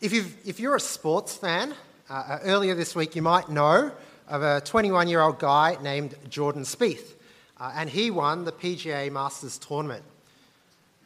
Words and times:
If, 0.00 0.14
you've, 0.14 0.34
if 0.46 0.58
you're 0.58 0.76
a 0.76 0.80
sports 0.80 1.36
fan, 1.36 1.74
uh, 2.08 2.12
uh 2.12 2.38
earlier 2.44 2.74
this 2.74 2.94
week 2.94 3.14
you 3.14 3.20
might 3.20 3.50
know 3.50 3.92
of 4.28 4.42
a 4.42 4.62
21 4.62 5.08
year 5.08 5.20
old 5.20 5.38
guy 5.38 5.76
named 5.82 6.14
Jordan 6.30 6.62
Spieth, 6.62 7.12
uh, 7.58 7.72
and 7.74 7.90
he 7.90 8.10
won 8.10 8.46
the 8.46 8.52
PGA 8.52 9.12
Masters 9.12 9.58
tournament. 9.58 10.02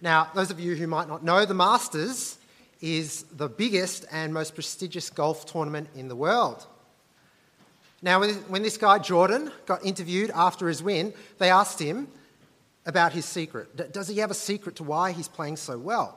Now, 0.01 0.31
those 0.33 0.53
of 0.53 0.61
you 0.61 0.77
who 0.77 0.87
might 0.87 1.09
not 1.09 1.25
know, 1.25 1.45
the 1.45 1.55
Masters 1.55 2.39
is 2.81 3.25
the 3.33 3.49
biggest 3.49 4.05
and 4.13 4.33
most 4.33 4.55
prestigious 4.55 5.11
golf 5.11 5.45
tournament 5.45 5.89
in 5.97 6.07
the 6.07 6.17
world. 6.17 6.65
Now, 8.01 8.23
when 8.23 8.63
this 8.63 8.77
guy 8.77 9.01
Jordan 9.01 9.51
got 9.67 9.85
interviewed 9.85 10.31
after 10.31 10.69
his 10.69 10.85
win, 10.85 11.15
they 11.39 11.51
asked 11.51 11.81
him 11.81 12.07
about 12.87 13.13
his 13.13 13.25
secret. 13.25 13.93
Does 13.93 14.07
he 14.07 14.19
have 14.19 14.31
a 14.31 14.35
secret 14.35 14.77
to 14.77 14.85
why 14.85 15.11
he's 15.11 15.27
playing 15.27 15.57
so 15.57 15.79
well? 15.79 16.17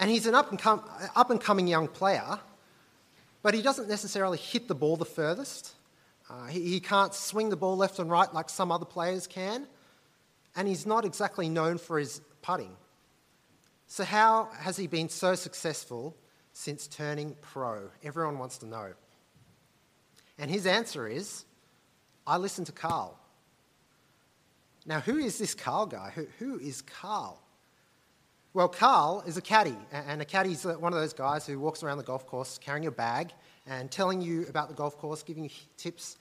And 0.00 0.10
he's 0.10 0.26
an 0.26 0.34
up 0.34 0.50
and, 0.50 0.58
com- 0.58 0.82
up 1.14 1.30
and 1.30 1.40
coming 1.40 1.68
young 1.68 1.86
player, 1.86 2.40
but 3.42 3.52
he 3.54 3.60
doesn't 3.60 3.88
necessarily 3.88 4.38
hit 4.38 4.66
the 4.66 4.74
ball 4.74 4.96
the 4.96 5.04
furthest. 5.04 5.74
Uh, 6.28 6.46
he, 6.46 6.62
he 6.62 6.80
can't 6.80 7.14
swing 7.14 7.50
the 7.50 7.56
ball 7.56 7.76
left 7.76 7.98
and 7.98 8.10
right 8.10 8.32
like 8.32 8.48
some 8.48 8.72
other 8.72 8.86
players 8.86 9.26
can. 9.26 9.66
And 10.56 10.66
he's 10.66 10.86
not 10.86 11.04
exactly 11.04 11.48
known 11.48 11.76
for 11.76 11.98
his 11.98 12.22
putting. 12.40 12.74
So, 13.86 14.04
how 14.04 14.48
has 14.58 14.76
he 14.76 14.86
been 14.86 15.08
so 15.08 15.34
successful 15.34 16.16
since 16.52 16.86
turning 16.86 17.36
pro? 17.40 17.90
Everyone 18.02 18.38
wants 18.38 18.58
to 18.58 18.66
know. 18.66 18.94
And 20.38 20.50
his 20.50 20.64
answer 20.64 21.06
is 21.06 21.44
I 22.26 22.38
listen 22.38 22.64
to 22.64 22.72
Carl. 22.72 23.18
Now, 24.86 25.00
who 25.00 25.18
is 25.18 25.38
this 25.38 25.54
Carl 25.54 25.86
guy? 25.86 26.12
Who, 26.14 26.26
who 26.38 26.58
is 26.58 26.82
Carl? 26.82 27.42
Well, 28.52 28.68
Carl 28.68 29.22
is 29.28 29.36
a 29.36 29.40
caddy, 29.40 29.76
and 29.92 30.20
a 30.20 30.24
caddy 30.24 30.50
is 30.50 30.66
uh, 30.66 30.74
one 30.74 30.92
of 30.92 30.98
those 30.98 31.12
guys 31.12 31.46
who 31.46 31.60
walks 31.60 31.84
around 31.84 31.98
the 31.98 32.04
golf 32.04 32.26
course 32.26 32.58
carrying 32.58 32.86
a 32.86 32.90
bag 32.90 33.32
and 33.64 33.88
telling 33.88 34.20
you 34.20 34.44
about 34.48 34.68
the 34.68 34.74
golf 34.74 34.98
course, 34.98 35.22
giving 35.22 35.44
you 35.44 35.50
tips 35.76 36.18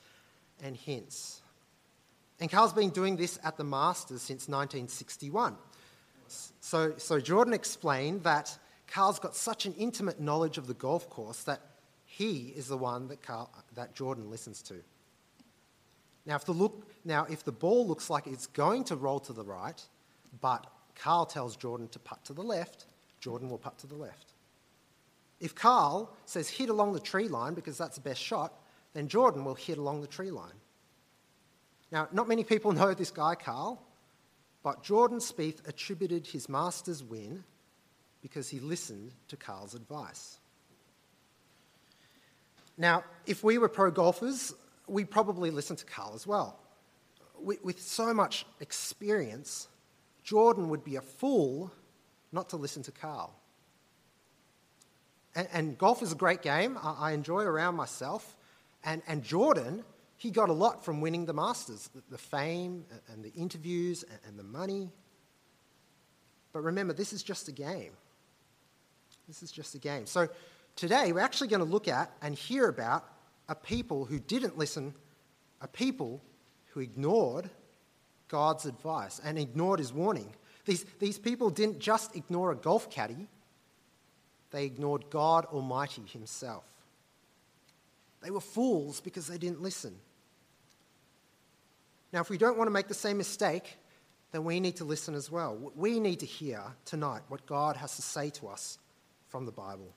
and 0.61 0.77
hints. 0.77 1.41
And 2.39 2.51
Carl's 2.51 2.71
been 2.71 2.91
doing 2.91 3.15
this 3.15 3.39
at 3.43 3.57
the 3.57 3.63
Masters 3.63 4.21
since 4.21 4.47
1961. 4.47 5.55
So, 6.61 6.93
so 6.97 7.19
Jordan 7.19 7.55
explained 7.55 8.21
that 8.25 8.55
Carl's 8.85 9.17
got 9.17 9.35
such 9.35 9.65
an 9.65 9.73
intimate 9.73 10.19
knowledge 10.21 10.59
of 10.59 10.67
the 10.67 10.75
golf 10.75 11.09
course 11.09 11.41
that 11.45 11.61
he 12.05 12.53
is 12.55 12.67
the 12.67 12.77
one 12.77 13.07
that, 13.07 13.23
Carl, 13.23 13.51
that 13.73 13.95
Jordan 13.95 14.29
listens 14.29 14.61
to. 14.63 14.75
Now 16.27 16.35
if, 16.35 16.45
the 16.45 16.51
look, 16.51 16.91
now, 17.03 17.25
if 17.27 17.43
the 17.43 17.51
ball 17.51 17.87
looks 17.87 18.07
like 18.07 18.27
it's 18.27 18.45
going 18.45 18.83
to 18.85 18.95
roll 18.95 19.19
to 19.21 19.33
the 19.33 19.43
right, 19.43 19.81
but 20.41 20.67
Carl 20.99 21.25
tells 21.25 21.55
Jordan 21.55 21.87
to 21.89 21.99
putt 21.99 22.23
to 22.25 22.33
the 22.33 22.41
left, 22.43 22.85
Jordan 23.19 23.49
will 23.49 23.57
putt 23.57 23.77
to 23.79 23.87
the 23.87 23.95
left. 23.95 24.33
If 25.39 25.55
Carl 25.55 26.13
says 26.25 26.49
hit 26.49 26.69
along 26.69 26.93
the 26.93 26.99
tree 26.99 27.29
line 27.29 27.53
because 27.53 27.77
that's 27.77 27.95
the 27.95 28.01
best 28.01 28.21
shot, 28.21 28.53
then 28.93 29.07
Jordan 29.07 29.45
will 29.45 29.55
hit 29.55 29.77
along 29.77 30.01
the 30.01 30.07
tree 30.07 30.31
line. 30.31 30.53
Now, 31.91 32.07
not 32.11 32.27
many 32.27 32.43
people 32.43 32.71
know 32.73 32.93
this 32.93 33.11
guy, 33.11 33.35
Carl, 33.35 33.81
but 34.61 34.83
Jordan 34.83 35.19
Spieth 35.19 35.67
attributed 35.67 36.27
his 36.27 36.49
Masters 36.49 37.03
win 37.03 37.43
because 38.21 38.49
he 38.49 38.59
listened 38.59 39.13
to 39.29 39.37
Carl's 39.37 39.75
advice. 39.75 40.37
Now, 42.77 43.03
if 43.25 43.43
we 43.43 43.57
were 43.57 43.69
pro 43.69 43.91
golfers, 43.91 44.53
we 44.87 45.05
probably 45.05 45.51
listen 45.51 45.77
to 45.77 45.85
Carl 45.85 46.11
as 46.15 46.27
well. 46.27 46.59
With 47.41 47.81
so 47.81 48.13
much 48.13 48.45
experience, 48.59 49.69
Jordan 50.23 50.69
would 50.69 50.83
be 50.83 50.95
a 50.95 51.01
fool 51.01 51.71
not 52.31 52.49
to 52.49 52.57
listen 52.57 52.83
to 52.83 52.91
Carl. 52.91 53.33
And, 55.35 55.47
and 55.53 55.77
golf 55.77 56.01
is 56.01 56.11
a 56.11 56.15
great 56.15 56.41
game. 56.41 56.77
I, 56.81 56.95
I 56.99 57.11
enjoy 57.11 57.43
around 57.43 57.75
myself. 57.75 58.35
And, 58.83 59.01
and 59.07 59.23
Jordan, 59.23 59.83
he 60.17 60.31
got 60.31 60.49
a 60.49 60.53
lot 60.53 60.83
from 60.83 61.01
winning 61.01 61.25
the 61.25 61.33
Masters 61.33 61.89
the, 61.93 62.01
the 62.11 62.17
fame 62.17 62.85
and 63.11 63.23
the 63.23 63.31
interviews 63.33 64.03
and, 64.03 64.19
and 64.27 64.39
the 64.39 64.43
money. 64.43 64.91
But 66.51 66.61
remember, 66.61 66.93
this 66.93 67.13
is 67.13 67.23
just 67.23 67.47
a 67.47 67.51
game. 67.51 67.91
This 69.27 69.43
is 69.43 69.51
just 69.51 69.75
a 69.75 69.77
game. 69.77 70.05
So 70.07 70.27
today, 70.75 71.11
we're 71.11 71.19
actually 71.19 71.49
going 71.49 71.63
to 71.63 71.71
look 71.71 71.87
at 71.87 72.11
and 72.21 72.33
hear 72.33 72.67
about 72.67 73.05
a 73.47 73.55
people 73.55 74.05
who 74.05 74.19
didn't 74.19 74.57
listen, 74.57 74.93
a 75.61 75.67
people 75.67 76.21
who 76.71 76.79
ignored 76.79 77.49
God's 78.29 78.65
advice 78.65 79.19
and 79.23 79.37
ignored 79.37 79.79
his 79.79 79.91
warning. 79.91 80.33
These, 80.65 80.85
these 80.99 81.19
people 81.19 81.49
didn't 81.49 81.79
just 81.79 82.15
ignore 82.15 82.51
a 82.51 82.55
golf 82.55 82.89
caddy, 82.89 83.27
they 84.51 84.65
ignored 84.65 85.05
God 85.09 85.45
Almighty 85.45 86.03
Himself. 86.07 86.65
They 88.21 88.31
were 88.31 88.41
fools 88.41 88.99
because 88.99 89.27
they 89.27 89.37
didn't 89.37 89.61
listen. 89.61 89.95
Now, 92.11 92.21
if 92.21 92.29
we 92.29 92.37
don't 92.37 92.57
want 92.57 92.67
to 92.67 92.71
make 92.71 92.87
the 92.87 92.93
same 92.93 93.17
mistake, 93.17 93.77
then 94.31 94.43
we 94.43 94.59
need 94.59 94.77
to 94.77 94.83
listen 94.83 95.13
as 95.15 95.31
well. 95.31 95.71
We 95.75 95.99
need 95.99 96.19
to 96.21 96.25
hear 96.25 96.61
tonight 96.85 97.21
what 97.27 97.45
God 97.45 97.75
has 97.77 97.95
to 97.95 98.01
say 98.01 98.29
to 98.31 98.47
us 98.47 98.79
from 99.27 99.45
the 99.45 99.51
Bible. 99.51 99.93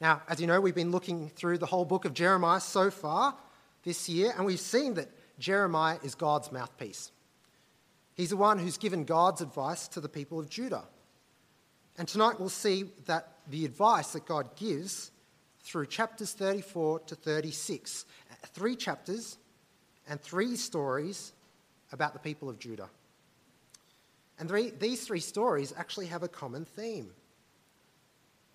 Now, 0.00 0.22
as 0.28 0.40
you 0.40 0.46
know, 0.46 0.60
we've 0.60 0.74
been 0.74 0.92
looking 0.92 1.28
through 1.28 1.58
the 1.58 1.66
whole 1.66 1.84
book 1.84 2.04
of 2.04 2.14
Jeremiah 2.14 2.60
so 2.60 2.90
far 2.90 3.34
this 3.84 4.08
year, 4.08 4.32
and 4.36 4.46
we've 4.46 4.60
seen 4.60 4.94
that 4.94 5.08
Jeremiah 5.38 5.98
is 6.02 6.14
God's 6.14 6.50
mouthpiece. 6.50 7.12
He's 8.14 8.30
the 8.30 8.36
one 8.36 8.58
who's 8.58 8.78
given 8.78 9.04
God's 9.04 9.40
advice 9.40 9.86
to 9.88 10.00
the 10.00 10.08
people 10.08 10.40
of 10.40 10.48
Judah. 10.48 10.84
And 11.96 12.08
tonight 12.08 12.38
we'll 12.38 12.48
see 12.48 12.86
that 13.06 13.32
the 13.48 13.64
advice 13.64 14.12
that 14.12 14.26
God 14.26 14.56
gives 14.56 15.10
through 15.60 15.86
chapters 15.86 16.32
34 16.32 17.00
to 17.00 17.14
36, 17.14 18.04
three 18.46 18.76
chapters 18.76 19.38
and 20.08 20.20
three 20.20 20.56
stories 20.56 21.32
about 21.92 22.12
the 22.12 22.18
people 22.18 22.48
of 22.48 22.58
Judah. 22.58 22.88
And 24.38 24.48
three, 24.48 24.70
these 24.70 25.06
three 25.06 25.20
stories 25.20 25.72
actually 25.76 26.06
have 26.06 26.22
a 26.22 26.28
common 26.28 26.64
theme. 26.64 27.10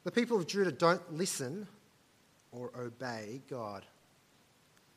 The 0.03 0.11
people 0.11 0.38
of 0.38 0.47
Judah 0.47 0.71
don't 0.71 1.13
listen 1.13 1.67
or 2.51 2.71
obey 2.77 3.41
God. 3.50 3.85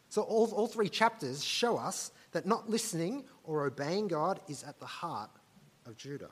So, 0.08 0.22
all, 0.22 0.46
all 0.52 0.66
three 0.66 0.88
chapters 0.88 1.44
show 1.44 1.76
us 1.76 2.12
that 2.32 2.46
not 2.46 2.70
listening 2.70 3.24
or 3.44 3.66
obeying 3.66 4.08
God 4.08 4.40
is 4.48 4.62
at 4.62 4.78
the 4.78 4.86
heart 4.86 5.30
of 5.86 5.96
Judah. 5.96 6.30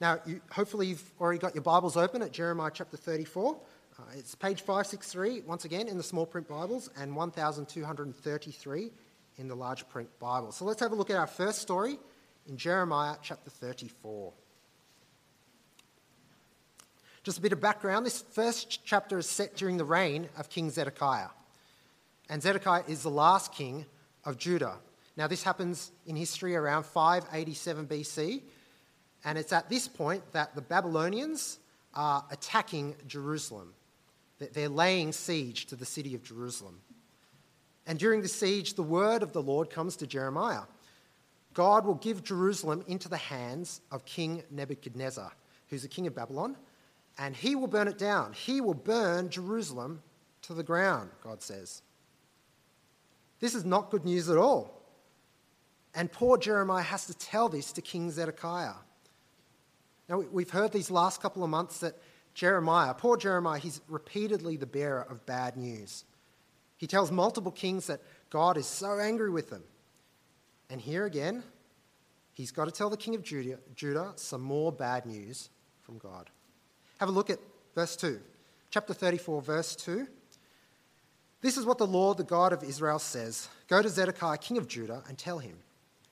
Now, 0.00 0.18
you, 0.24 0.40
hopefully, 0.50 0.86
you've 0.88 1.12
already 1.20 1.38
got 1.38 1.54
your 1.54 1.62
Bibles 1.62 1.96
open 1.96 2.22
at 2.22 2.32
Jeremiah 2.32 2.70
chapter 2.72 2.96
34. 2.96 3.56
Uh, 3.98 4.02
it's 4.16 4.34
page 4.34 4.60
563, 4.60 5.42
once 5.42 5.66
again, 5.66 5.88
in 5.88 5.98
the 5.98 6.02
small 6.02 6.24
print 6.24 6.48
Bibles, 6.48 6.88
and 6.96 7.14
1233 7.14 8.90
in 9.36 9.48
the 9.48 9.54
large 9.54 9.88
print 9.88 10.08
Bible. 10.18 10.52
So 10.52 10.64
let's 10.64 10.80
have 10.80 10.92
a 10.92 10.94
look 10.94 11.10
at 11.10 11.16
our 11.16 11.26
first 11.26 11.60
story 11.60 11.98
in 12.46 12.56
Jeremiah 12.56 13.16
chapter 13.22 13.50
34. 13.50 14.32
Just 17.22 17.38
a 17.38 17.40
bit 17.42 17.52
of 17.52 17.60
background 17.60 18.06
this 18.06 18.22
first 18.30 18.84
chapter 18.84 19.18
is 19.18 19.28
set 19.28 19.54
during 19.54 19.76
the 19.76 19.84
reign 19.84 20.28
of 20.38 20.48
King 20.48 20.70
Zedekiah. 20.70 21.28
And 22.30 22.42
Zedekiah 22.42 22.84
is 22.88 23.02
the 23.02 23.10
last 23.10 23.52
king 23.52 23.84
of 24.24 24.38
Judah. 24.38 24.76
Now, 25.16 25.26
this 25.26 25.42
happens 25.42 25.92
in 26.06 26.16
history 26.16 26.56
around 26.56 26.86
587 26.86 27.86
BC, 27.86 28.42
and 29.24 29.36
it's 29.36 29.52
at 29.52 29.68
this 29.68 29.86
point 29.86 30.22
that 30.32 30.54
the 30.54 30.62
Babylonians 30.62 31.58
are 31.92 32.24
attacking 32.30 32.94
Jerusalem. 33.06 33.74
They're 34.38 34.70
laying 34.70 35.12
siege 35.12 35.66
to 35.66 35.76
the 35.76 35.84
city 35.84 36.14
of 36.14 36.22
Jerusalem. 36.22 36.80
And 37.86 37.98
during 37.98 38.22
the 38.22 38.28
siege, 38.28 38.74
the 38.74 38.82
word 38.82 39.22
of 39.22 39.32
the 39.32 39.42
Lord 39.42 39.68
comes 39.68 39.96
to 39.96 40.06
Jeremiah 40.06 40.62
God 41.52 41.84
will 41.84 41.96
give 41.96 42.22
Jerusalem 42.22 42.84
into 42.86 43.08
the 43.08 43.16
hands 43.16 43.80
of 43.90 44.04
King 44.04 44.44
Nebuchadnezzar, 44.52 45.32
who's 45.68 45.82
the 45.82 45.88
king 45.88 46.06
of 46.06 46.14
Babylon, 46.14 46.56
and 47.18 47.36
he 47.36 47.54
will 47.54 47.66
burn 47.66 47.88
it 47.88 47.98
down. 47.98 48.32
He 48.32 48.60
will 48.60 48.74
burn 48.74 49.28
Jerusalem 49.28 50.02
to 50.42 50.54
the 50.54 50.62
ground, 50.62 51.10
God 51.22 51.42
says. 51.42 51.82
This 53.40 53.54
is 53.54 53.64
not 53.64 53.90
good 53.90 54.04
news 54.04 54.28
at 54.28 54.36
all. 54.36 54.82
And 55.94 56.10
poor 56.10 56.38
Jeremiah 56.38 56.82
has 56.82 57.06
to 57.06 57.14
tell 57.14 57.48
this 57.48 57.72
to 57.72 57.82
King 57.82 58.10
Zedekiah. 58.10 58.74
Now, 60.08 60.20
we've 60.20 60.50
heard 60.50 60.72
these 60.72 60.90
last 60.90 61.22
couple 61.22 61.44
of 61.44 61.50
months 61.50 61.80
that 61.80 61.96
Jeremiah, 62.34 62.94
poor 62.94 63.16
Jeremiah, 63.16 63.58
he's 63.58 63.80
repeatedly 63.88 64.56
the 64.56 64.66
bearer 64.66 65.02
of 65.02 65.24
bad 65.26 65.56
news. 65.56 66.04
He 66.76 66.86
tells 66.86 67.10
multiple 67.10 67.52
kings 67.52 67.86
that 67.88 68.00
God 68.30 68.56
is 68.56 68.66
so 68.66 68.98
angry 68.98 69.30
with 69.30 69.50
them. 69.50 69.64
And 70.68 70.80
here 70.80 71.04
again, 71.04 71.42
he's 72.32 72.52
got 72.52 72.66
to 72.66 72.70
tell 72.70 72.90
the 72.90 72.96
king 72.96 73.14
of 73.14 73.22
Judah, 73.22 73.58
Judah 73.74 74.12
some 74.16 74.40
more 74.40 74.72
bad 74.72 75.06
news 75.06 75.50
from 75.82 75.98
God. 75.98 76.30
Have 77.00 77.08
a 77.08 77.12
look 77.12 77.30
at 77.30 77.38
verse 77.74 77.96
2. 77.96 78.20
Chapter 78.68 78.92
34, 78.92 79.40
verse 79.40 79.74
2. 79.74 80.06
This 81.40 81.56
is 81.56 81.64
what 81.64 81.78
the 81.78 81.86
Lord, 81.86 82.18
the 82.18 82.24
God 82.24 82.52
of 82.52 82.62
Israel, 82.62 82.98
says 82.98 83.48
Go 83.68 83.80
to 83.80 83.88
Zedekiah, 83.88 84.36
king 84.36 84.58
of 84.58 84.68
Judah, 84.68 85.02
and 85.08 85.16
tell 85.16 85.38
him, 85.38 85.56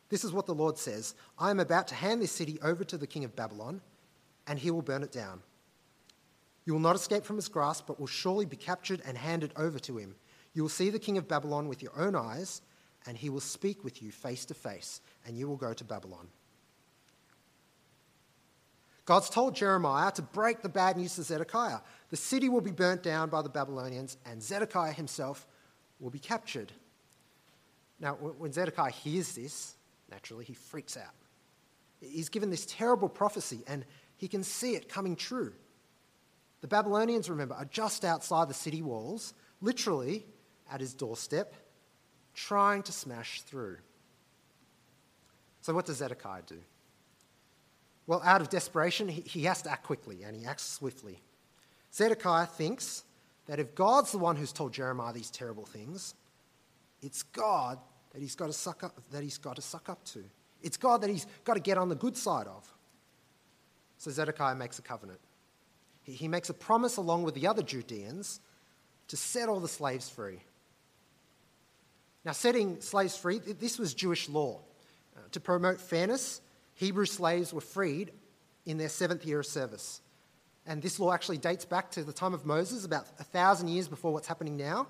This 0.08 0.24
is 0.24 0.32
what 0.32 0.46
the 0.46 0.54
Lord 0.54 0.78
says 0.78 1.14
I 1.38 1.50
am 1.50 1.60
about 1.60 1.88
to 1.88 1.94
hand 1.94 2.22
this 2.22 2.32
city 2.32 2.58
over 2.62 2.84
to 2.84 2.96
the 2.96 3.06
king 3.06 3.22
of 3.22 3.36
Babylon, 3.36 3.82
and 4.46 4.58
he 4.58 4.70
will 4.70 4.80
burn 4.80 5.02
it 5.02 5.12
down. 5.12 5.42
You 6.64 6.72
will 6.72 6.80
not 6.80 6.96
escape 6.96 7.26
from 7.26 7.36
his 7.36 7.48
grasp, 7.48 7.86
but 7.86 8.00
will 8.00 8.06
surely 8.06 8.46
be 8.46 8.56
captured 8.56 9.02
and 9.04 9.18
handed 9.18 9.52
over 9.56 9.78
to 9.80 9.98
him. 9.98 10.14
You 10.54 10.62
will 10.62 10.70
see 10.70 10.88
the 10.88 10.98
king 10.98 11.18
of 11.18 11.28
Babylon 11.28 11.68
with 11.68 11.82
your 11.82 11.92
own 11.98 12.16
eyes, 12.16 12.62
and 13.06 13.14
he 13.14 13.28
will 13.28 13.40
speak 13.40 13.84
with 13.84 14.02
you 14.02 14.10
face 14.10 14.46
to 14.46 14.54
face, 14.54 15.02
and 15.26 15.36
you 15.36 15.48
will 15.48 15.56
go 15.56 15.74
to 15.74 15.84
Babylon. 15.84 16.28
God's 19.08 19.30
told 19.30 19.56
Jeremiah 19.56 20.12
to 20.12 20.20
break 20.20 20.60
the 20.60 20.68
bad 20.68 20.98
news 20.98 21.14
to 21.14 21.22
Zedekiah. 21.22 21.78
The 22.10 22.16
city 22.18 22.50
will 22.50 22.60
be 22.60 22.72
burnt 22.72 23.02
down 23.02 23.30
by 23.30 23.40
the 23.40 23.48
Babylonians, 23.48 24.18
and 24.26 24.42
Zedekiah 24.42 24.92
himself 24.92 25.46
will 25.98 26.10
be 26.10 26.18
captured. 26.18 26.72
Now, 27.98 28.16
when 28.16 28.52
Zedekiah 28.52 28.90
hears 28.90 29.34
this, 29.34 29.76
naturally, 30.10 30.44
he 30.44 30.52
freaks 30.52 30.98
out. 30.98 31.14
He's 32.02 32.28
given 32.28 32.50
this 32.50 32.66
terrible 32.68 33.08
prophecy, 33.08 33.60
and 33.66 33.86
he 34.18 34.28
can 34.28 34.44
see 34.44 34.74
it 34.74 34.90
coming 34.90 35.16
true. 35.16 35.54
The 36.60 36.68
Babylonians, 36.68 37.30
remember, 37.30 37.54
are 37.54 37.64
just 37.64 38.04
outside 38.04 38.50
the 38.50 38.52
city 38.52 38.82
walls, 38.82 39.32
literally 39.62 40.26
at 40.70 40.80
his 40.80 40.92
doorstep, 40.92 41.54
trying 42.34 42.82
to 42.82 42.92
smash 42.92 43.40
through. 43.40 43.78
So, 45.62 45.72
what 45.72 45.86
does 45.86 45.96
Zedekiah 45.96 46.42
do? 46.46 46.58
Well, 48.08 48.22
out 48.24 48.40
of 48.40 48.48
desperation, 48.48 49.06
he, 49.06 49.20
he 49.20 49.44
has 49.44 49.60
to 49.62 49.70
act 49.70 49.84
quickly 49.84 50.22
and 50.24 50.34
he 50.34 50.46
acts 50.46 50.64
swiftly. 50.64 51.20
Zedekiah 51.94 52.46
thinks 52.46 53.04
that 53.46 53.60
if 53.60 53.74
God's 53.74 54.12
the 54.12 54.18
one 54.18 54.34
who's 54.34 54.50
told 54.50 54.72
Jeremiah 54.72 55.12
these 55.12 55.30
terrible 55.30 55.66
things, 55.66 56.14
it's 57.02 57.22
God 57.22 57.78
that 58.12 58.22
he's 58.22 58.34
got 58.34 58.46
to 58.46 58.52
suck 58.54 58.82
up, 58.82 58.98
that 59.12 59.22
he's 59.22 59.36
got 59.36 59.56
to 59.56 59.62
suck 59.62 59.90
up 59.90 60.02
to. 60.06 60.24
It's 60.62 60.78
God 60.78 61.02
that 61.02 61.10
he's 61.10 61.26
got 61.44 61.54
to 61.54 61.60
get 61.60 61.76
on 61.76 61.90
the 61.90 61.94
good 61.94 62.16
side 62.16 62.46
of. 62.46 62.66
So 63.98 64.10
Zedekiah 64.10 64.54
makes 64.54 64.78
a 64.78 64.82
covenant. 64.82 65.20
He, 66.04 66.28
makes 66.28 66.48
a 66.48 66.54
promise 66.54 66.96
along 66.96 67.24
with 67.24 67.34
the 67.34 67.46
other 67.46 67.62
Judeans 67.62 68.40
to 69.08 69.16
set 69.18 69.50
all 69.50 69.60
the 69.60 69.68
slaves 69.68 70.08
free. 70.08 70.40
Now, 72.24 72.32
setting 72.32 72.80
slaves 72.80 73.14
free, 73.18 73.38
this 73.38 73.78
was 73.78 73.92
Jewish 73.92 74.30
law. 74.30 74.60
Uh, 75.14 75.20
to 75.32 75.40
promote 75.40 75.78
fairness, 75.78 76.40
Hebrew 76.78 77.06
slaves 77.06 77.52
were 77.52 77.60
freed 77.60 78.12
in 78.64 78.78
their 78.78 78.88
seventh 78.88 79.26
year 79.26 79.40
of 79.40 79.46
service. 79.46 80.00
And 80.64 80.80
this 80.80 81.00
law 81.00 81.12
actually 81.12 81.38
dates 81.38 81.64
back 81.64 81.90
to 81.92 82.04
the 82.04 82.12
time 82.12 82.34
of 82.34 82.46
Moses, 82.46 82.84
about 82.84 83.08
a 83.18 83.24
thousand 83.24 83.66
years 83.66 83.88
before 83.88 84.12
what's 84.12 84.28
happening 84.28 84.56
now. 84.56 84.86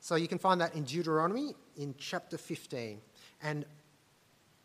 So 0.00 0.14
you 0.14 0.26
can 0.26 0.38
find 0.38 0.58
that 0.62 0.74
in 0.74 0.84
Deuteronomy 0.84 1.54
in 1.76 1.94
chapter 1.98 2.38
15. 2.38 2.98
And 3.42 3.66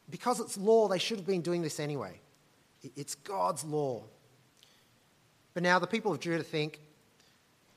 because 0.09 0.39
it's 0.39 0.57
law, 0.57 0.88
they 0.88 1.00
should 1.00 1.17
have 1.17 1.27
been 1.27 1.41
doing 1.41 1.62
this 1.62 1.81
anyway. 1.81 2.21
It's 2.95 3.15
God's 3.15 3.65
law. 3.65 4.03
But 5.53 5.63
now 5.63 5.79
the 5.79 5.88
people 5.88 6.13
of 6.13 6.21
Judah 6.21 6.44
think 6.44 6.79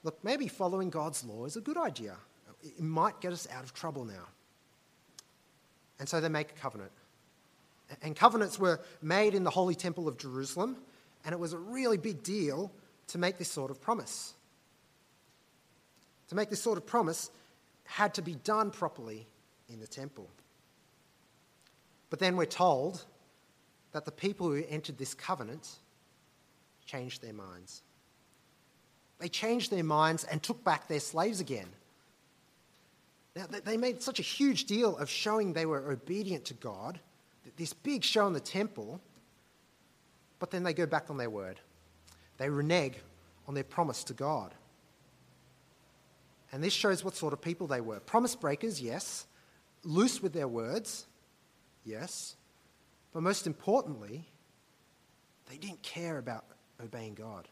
look, 0.05 0.23
maybe 0.23 0.47
following 0.47 0.91
God's 0.91 1.25
law 1.25 1.45
is 1.45 1.57
a 1.57 1.61
good 1.61 1.77
idea. 1.77 2.15
It 2.63 2.81
might 2.81 3.21
get 3.21 3.33
us 3.33 3.49
out 3.53 3.65
of 3.65 3.75
trouble 3.75 4.05
now. 4.05 4.29
And 5.99 6.09
so 6.09 6.21
they 6.21 6.29
make 6.29 6.53
a 6.53 6.61
covenant. 6.61 6.93
And 8.03 8.15
covenants 8.15 8.59
were 8.59 8.81
made 9.01 9.35
in 9.35 9.45
the 9.45 9.51
Holy 9.51 9.75
Temple 9.75 10.09
of 10.09 10.19
Jerusalem, 10.19 10.77
and 11.25 11.33
it 11.33 11.39
was 11.39 11.53
a 11.53 11.59
really 11.59 11.97
big 11.97 12.23
deal 12.23 12.71
to 13.09 13.19
make 13.19 13.39
this 13.39 13.51
sort 13.51 13.71
of 13.71 13.81
promise. 13.81 14.35
To 16.29 16.35
make 16.35 16.51
this 16.51 16.63
sort 16.63 16.77
of 16.77 16.87
promise 16.87 17.31
had 17.85 18.15
to 18.15 18.23
be 18.23 18.35
done 18.35 18.71
properly 18.71 19.27
in 19.71 19.81
the 19.81 19.87
temple. 19.87 20.29
But 22.11 22.19
then 22.19 22.37
we're 22.37 22.47
told 22.47 23.05
that 23.93 24.05
the 24.05 24.13
people 24.13 24.49
who 24.49 24.63
entered 24.69 24.99
this 24.99 25.15
covenant 25.15 25.69
changed 26.85 27.23
their 27.23 27.33
minds. 27.33 27.83
They 29.19 29.29
changed 29.29 29.71
their 29.71 29.85
minds 29.85 30.25
and 30.25 30.43
took 30.43 30.63
back 30.63 30.87
their 30.89 31.01
slaves 31.01 31.41
again. 31.41 31.69
Now, 33.35 33.47
they 33.47 33.77
made 33.77 34.03
such 34.03 34.19
a 34.19 34.23
huge 34.23 34.65
deal 34.65 34.97
of 34.97 35.09
showing 35.09 35.53
they 35.53 35.67
were 35.67 35.93
obedient 35.93 36.47
to 36.47 36.55
God 36.55 36.99
this 37.59 37.73
big 37.73 38.05
show 38.05 38.27
in 38.27 38.33
the 38.33 38.41
temple, 38.41 39.01
but 40.39 40.51
then 40.51 40.63
they 40.63 40.73
go 40.73 40.87
back 40.87 41.11
on 41.11 41.19
their 41.19 41.29
word. 41.29 41.61
They 42.39 42.49
renege 42.49 42.95
on 43.47 43.55
their 43.55 43.65
promise 43.65 44.05
to 44.05 44.15
God. 44.15 44.55
And 46.53 46.63
this 46.63 46.73
shows 46.73 47.05
what 47.05 47.17
sort 47.17 47.33
of 47.33 47.43
people 47.43 47.67
they 47.67 47.81
were. 47.81 48.01
Promise 48.01 48.37
breakers, 48.37 48.81
yes. 48.81 49.27
Loose 49.85 50.23
with 50.23 50.33
their 50.33 50.49
words, 50.49 51.07
yes. 51.85 52.37
But 53.13 53.23
most 53.23 53.47
importantly, 53.47 54.25
they 55.51 55.57
didn't 55.57 55.83
care 55.83 56.19
about 56.19 56.45
obeying 56.83 57.15
God. 57.15 57.49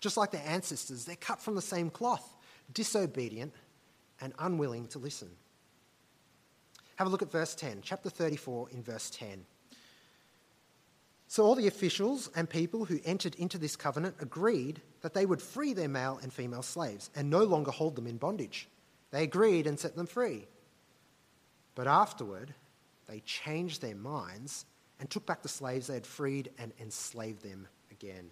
Just 0.00 0.16
like 0.16 0.30
their 0.30 0.44
ancestors, 0.46 1.04
they're 1.04 1.16
cut 1.16 1.40
from 1.40 1.54
the 1.54 1.62
same 1.62 1.90
cloth, 1.90 2.34
disobedient 2.72 3.52
and 4.20 4.32
unwilling 4.38 4.86
to 4.88 4.98
listen. 4.98 5.28
Have 6.96 7.06
a 7.06 7.10
look 7.10 7.22
at 7.22 7.30
verse 7.30 7.54
10, 7.54 7.80
chapter 7.82 8.10
34, 8.10 8.70
in 8.70 8.82
verse 8.82 9.10
10. 9.10 9.44
So 11.28 11.44
all 11.44 11.54
the 11.54 11.66
officials 11.66 12.30
and 12.36 12.48
people 12.48 12.84
who 12.84 13.00
entered 13.04 13.34
into 13.34 13.58
this 13.58 13.76
covenant 13.76 14.16
agreed 14.20 14.80
that 15.02 15.12
they 15.12 15.26
would 15.26 15.42
free 15.42 15.72
their 15.74 15.88
male 15.88 16.18
and 16.22 16.32
female 16.32 16.62
slaves 16.62 17.10
and 17.14 17.28
no 17.28 17.44
longer 17.44 17.70
hold 17.70 17.96
them 17.96 18.06
in 18.06 18.16
bondage. 18.16 18.68
They 19.10 19.24
agreed 19.24 19.66
and 19.66 19.78
set 19.78 19.96
them 19.96 20.06
free. 20.06 20.46
But 21.74 21.86
afterward, 21.86 22.54
they 23.06 23.20
changed 23.20 23.82
their 23.82 23.94
minds 23.94 24.64
and 24.98 25.10
took 25.10 25.26
back 25.26 25.42
the 25.42 25.48
slaves 25.48 25.88
they 25.88 25.94
had 25.94 26.06
freed 26.06 26.50
and 26.58 26.72
enslaved 26.80 27.42
them 27.42 27.68
again. 27.90 28.30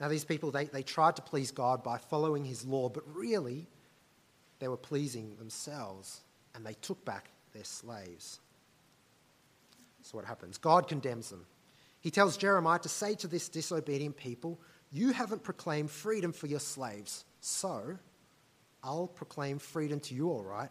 Now, 0.00 0.08
these 0.08 0.24
people, 0.24 0.50
they, 0.50 0.64
they 0.64 0.82
tried 0.82 1.16
to 1.16 1.22
please 1.22 1.50
God 1.50 1.84
by 1.84 1.98
following 1.98 2.44
his 2.44 2.64
law, 2.64 2.88
but 2.88 3.04
really, 3.14 3.66
they 4.60 4.68
were 4.68 4.76
pleasing 4.76 5.34
themselves 5.36 6.20
and 6.54 6.64
they 6.64 6.74
took 6.74 7.04
back 7.04 7.30
their 7.52 7.64
slaves. 7.64 8.38
So, 10.02 10.16
what 10.16 10.24
happens? 10.24 10.58
God 10.58 10.86
condemns 10.86 11.30
them. 11.30 11.46
He 12.00 12.10
tells 12.10 12.36
Jeremiah 12.36 12.78
to 12.78 12.88
say 12.88 13.14
to 13.16 13.26
this 13.26 13.48
disobedient 13.48 14.16
people, 14.16 14.60
You 14.90 15.12
haven't 15.12 15.42
proclaimed 15.42 15.90
freedom 15.90 16.32
for 16.32 16.46
your 16.46 16.60
slaves, 16.60 17.24
so 17.40 17.98
I'll 18.82 19.08
proclaim 19.08 19.58
freedom 19.58 20.00
to 20.00 20.14
you, 20.14 20.30
all 20.30 20.42
right? 20.42 20.70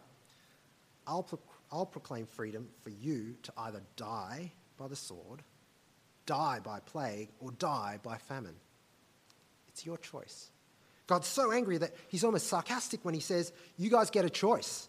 I'll, 1.06 1.22
pro- 1.22 1.40
I'll 1.70 1.86
proclaim 1.86 2.26
freedom 2.26 2.68
for 2.82 2.90
you 2.90 3.36
to 3.42 3.52
either 3.56 3.82
die 3.96 4.52
by 4.76 4.88
the 4.88 4.96
sword, 4.96 5.42
die 6.26 6.58
by 6.62 6.80
plague, 6.80 7.28
or 7.38 7.52
die 7.52 7.98
by 8.02 8.16
famine. 8.16 8.56
It's 9.68 9.86
your 9.86 9.98
choice. 9.98 10.50
God's 11.10 11.26
so 11.26 11.50
angry 11.50 11.76
that 11.78 11.90
he's 12.06 12.22
almost 12.22 12.46
sarcastic 12.46 13.04
when 13.04 13.14
he 13.14 13.20
says, 13.20 13.52
You 13.76 13.90
guys 13.90 14.10
get 14.10 14.24
a 14.24 14.30
choice 14.30 14.88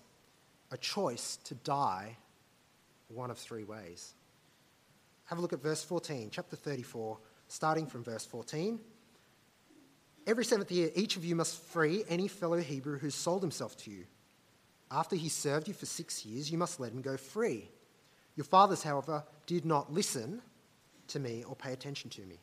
a 0.69 0.77
choice 0.77 1.37
to 1.43 1.55
die 1.55 2.15
one 3.09 3.31
of 3.31 3.39
three 3.39 3.63
ways. 3.63 4.13
Have 5.25 5.39
a 5.39 5.41
look 5.41 5.51
at 5.51 5.63
verse 5.63 5.83
14, 5.83 6.29
chapter 6.31 6.55
34, 6.55 7.17
starting 7.47 7.87
from 7.87 8.03
verse 8.03 8.23
14. 8.23 8.79
Every 10.27 10.45
seventh 10.45 10.71
year, 10.71 10.91
each 10.93 11.17
of 11.17 11.25
you 11.25 11.35
must 11.35 11.59
free 11.59 12.03
any 12.07 12.27
fellow 12.27 12.59
Hebrew 12.59 12.99
who's 12.99 13.15
sold 13.15 13.41
himself 13.41 13.75
to 13.77 13.91
you. 13.91 14.05
After 14.91 15.15
he 15.15 15.27
served 15.27 15.67
you 15.67 15.73
for 15.73 15.87
six 15.87 16.23
years, 16.23 16.51
you 16.51 16.57
must 16.59 16.79
let 16.79 16.91
him 16.91 17.01
go 17.01 17.17
free. 17.17 17.67
Your 18.35 18.45
fathers, 18.45 18.83
however, 18.83 19.23
did 19.47 19.65
not 19.65 19.91
listen 19.91 20.43
to 21.07 21.19
me 21.19 21.43
or 21.47 21.55
pay 21.55 21.73
attention 21.73 22.11
to 22.11 22.21
me. 22.21 22.39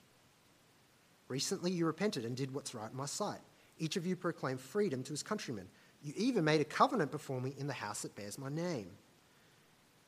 Recently, 1.29 1.71
you 1.71 1.87
repented 1.87 2.25
and 2.25 2.37
did 2.37 2.53
what's 2.53 2.75
right 2.75 2.91
in 2.91 2.97
my 2.97 3.07
sight. 3.07 3.39
Each 3.79 3.97
of 3.97 4.07
you 4.07 4.17
proclaimed 4.17 4.61
freedom 4.61 5.03
to 5.05 5.11
his 5.11 5.23
countrymen. 5.23 5.69
You 6.03 6.13
even 6.17 6.45
made 6.45 6.61
a 6.61 6.65
covenant 6.65 7.11
before 7.11 7.41
me 7.41 7.55
in 7.59 7.67
the 7.67 7.73
house 7.73 8.03
that 8.03 8.15
bears 8.15 8.39
my 8.39 8.49
name. 8.49 8.91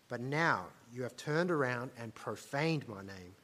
But 0.09 0.21
now 0.21 0.67
you 0.93 1.03
have 1.03 1.17
turned 1.17 1.51
around 1.51 1.91
and 1.99 2.15
profaned 2.15 2.89
my 2.89 3.03
name. 3.03 3.35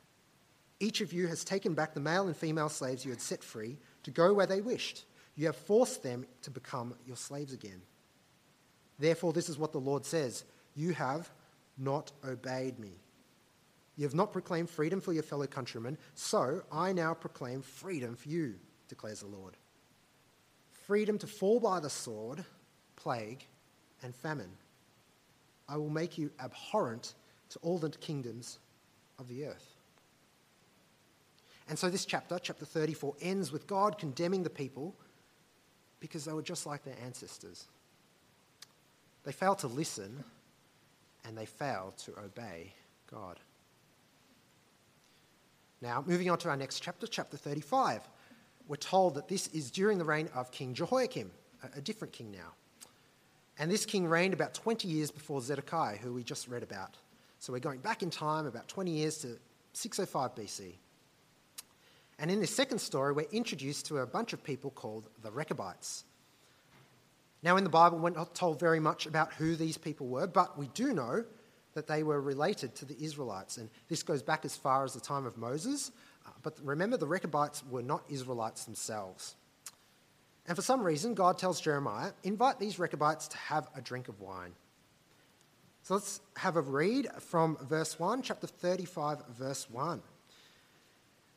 Each 0.78 1.00
of 1.00 1.12
you 1.12 1.26
has 1.28 1.45
taken 1.45 1.75
back 1.75 1.95
the 1.95 2.00
male 2.00 2.26
and 2.26 2.37
female 2.37 2.68
slaves 2.68 3.04
you 3.04 3.11
had 3.11 3.21
set 3.21 3.42
free 3.42 3.78
to 4.02 4.11
go 4.11 4.35
where 4.35 4.47
they 4.47 4.61
wished. 4.61 5.04
You 5.37 5.47
have 5.47 5.56
forced 5.56 6.02
them 6.02 6.26
to 6.42 6.50
become 6.50 6.95
your 7.06 7.16
slaves 7.16 7.52
again. 7.52 7.80
Therefore, 8.99 9.33
this 9.33 9.49
is 9.49 9.59
what 9.59 9.73
the 9.73 9.78
Lord 9.78 10.04
says 10.04 10.45
You 10.75 10.92
have 10.95 11.30
not 11.78 12.12
obeyed 12.26 12.78
me. 12.78 12.92
You 13.97 14.04
have 14.04 14.14
not 14.14 14.33
proclaimed 14.33 14.68
freedom 14.68 15.00
for 15.00 15.12
your 15.12 15.23
fellow 15.23 15.47
countrymen, 15.47 15.97
so 16.14 16.62
I 16.71 16.92
now 16.92 17.14
proclaim 17.14 17.62
freedom 17.62 18.14
for 18.14 18.28
you, 18.28 18.54
declares 18.88 19.21
the 19.21 19.26
Lord 19.26 19.56
freedom 20.86 21.18
to 21.18 21.26
fall 21.26 21.60
by 21.60 21.80
the 21.80 21.90
sword, 21.90 22.44
plague, 22.96 23.44
and 24.02 24.14
famine. 24.14 24.50
I 25.68 25.76
will 25.76 25.90
make 25.90 26.16
you 26.16 26.30
abhorrent 26.40 27.14
to 27.50 27.58
all 27.60 27.78
the 27.78 27.90
kingdoms 27.90 28.58
of 29.18 29.28
the 29.28 29.46
earth. 29.46 29.74
And 31.68 31.76
so 31.78 31.90
this 31.90 32.04
chapter, 32.04 32.38
chapter 32.38 32.64
34, 32.64 33.14
ends 33.20 33.50
with 33.50 33.66
God 33.66 33.98
condemning 33.98 34.44
the 34.44 34.50
people 34.50 34.94
because 35.98 36.24
they 36.24 36.32
were 36.32 36.42
just 36.42 36.66
like 36.66 36.84
their 36.84 36.94
ancestors. 37.04 37.66
They 39.24 39.32
failed 39.32 39.58
to 39.60 39.66
listen 39.66 40.22
and 41.24 41.36
they 41.36 41.46
failed 41.46 41.96
to 41.98 42.12
obey 42.20 42.72
God. 43.10 43.40
Now, 45.82 46.04
moving 46.06 46.30
on 46.30 46.38
to 46.38 46.48
our 46.48 46.56
next 46.56 46.80
chapter, 46.80 47.06
chapter 47.06 47.36
35, 47.36 48.08
we're 48.68 48.76
told 48.76 49.14
that 49.14 49.28
this 49.28 49.49
is 49.49 49.70
during 49.70 49.99
the 49.99 50.04
reign 50.04 50.28
of 50.35 50.50
King 50.50 50.75
Jehoiakim, 50.75 51.30
a 51.75 51.80
different 51.80 52.12
king 52.12 52.30
now. 52.30 52.52
And 53.58 53.70
this 53.70 53.87
king 53.87 54.06
reigned 54.06 54.35
about 54.35 54.54
20 54.54 54.88
years 54.88 55.11
before 55.11 55.40
Zedekiah, 55.40 55.96
who 55.96 56.12
we 56.12 56.23
just 56.23 56.49
read 56.49 56.62
about. 56.62 56.96
So 57.38 57.52
we're 57.52 57.58
going 57.58 57.80
back 57.80 58.02
in 58.02 58.11
time 58.11 58.46
about 58.46 58.68
20 58.68 58.90
years 58.90 59.18
to 59.18 59.38
605 59.73 60.35
BC. 60.35 60.75
And 62.18 62.30
in 62.30 62.40
this 62.40 62.54
second 62.54 62.78
story, 62.78 63.12
we're 63.12 63.26
introduced 63.30 63.87
to 63.87 63.99
a 63.99 64.06
bunch 64.06 64.32
of 64.32 64.42
people 64.42 64.70
called 64.70 65.08
the 65.23 65.30
Rechabites. 65.30 66.04
Now, 67.42 67.56
in 67.56 67.64
the 67.64 67.70
Bible, 67.70 67.99
we're 67.99 68.11
not 68.11 68.35
told 68.35 68.58
very 68.58 68.80
much 68.80 69.06
about 69.06 69.32
who 69.35 69.54
these 69.54 69.76
people 69.76 70.06
were, 70.06 70.26
but 70.26 70.58
we 70.58 70.68
do 70.68 70.92
know 70.92 71.25
that 71.75 71.87
they 71.87 72.02
were 72.02 72.20
related 72.20 72.75
to 72.76 72.87
the 72.87 72.96
Israelites. 72.99 73.58
And 73.58 73.68
this 73.88 74.02
goes 74.02 74.23
back 74.23 74.46
as 74.46 74.56
far 74.56 74.82
as 74.85 74.94
the 74.94 75.00
time 75.00 75.26
of 75.26 75.37
Moses. 75.37 75.92
But 76.46 76.60
remember, 76.62 76.96
the 76.96 77.08
Rechabites 77.08 77.64
were 77.68 77.82
not 77.82 78.04
Israelites 78.08 78.66
themselves. 78.66 79.34
And 80.46 80.54
for 80.54 80.62
some 80.62 80.80
reason, 80.80 81.12
God 81.14 81.38
tells 81.38 81.60
Jeremiah, 81.60 82.12
invite 82.22 82.60
these 82.60 82.78
Rechabites 82.78 83.26
to 83.26 83.36
have 83.36 83.66
a 83.74 83.80
drink 83.80 84.06
of 84.06 84.20
wine. 84.20 84.52
So 85.82 85.94
let's 85.94 86.20
have 86.36 86.54
a 86.54 86.60
read 86.60 87.08
from 87.18 87.56
verse 87.68 87.98
1, 87.98 88.22
chapter 88.22 88.46
35, 88.46 89.24
verse 89.36 89.68
1. 89.68 90.00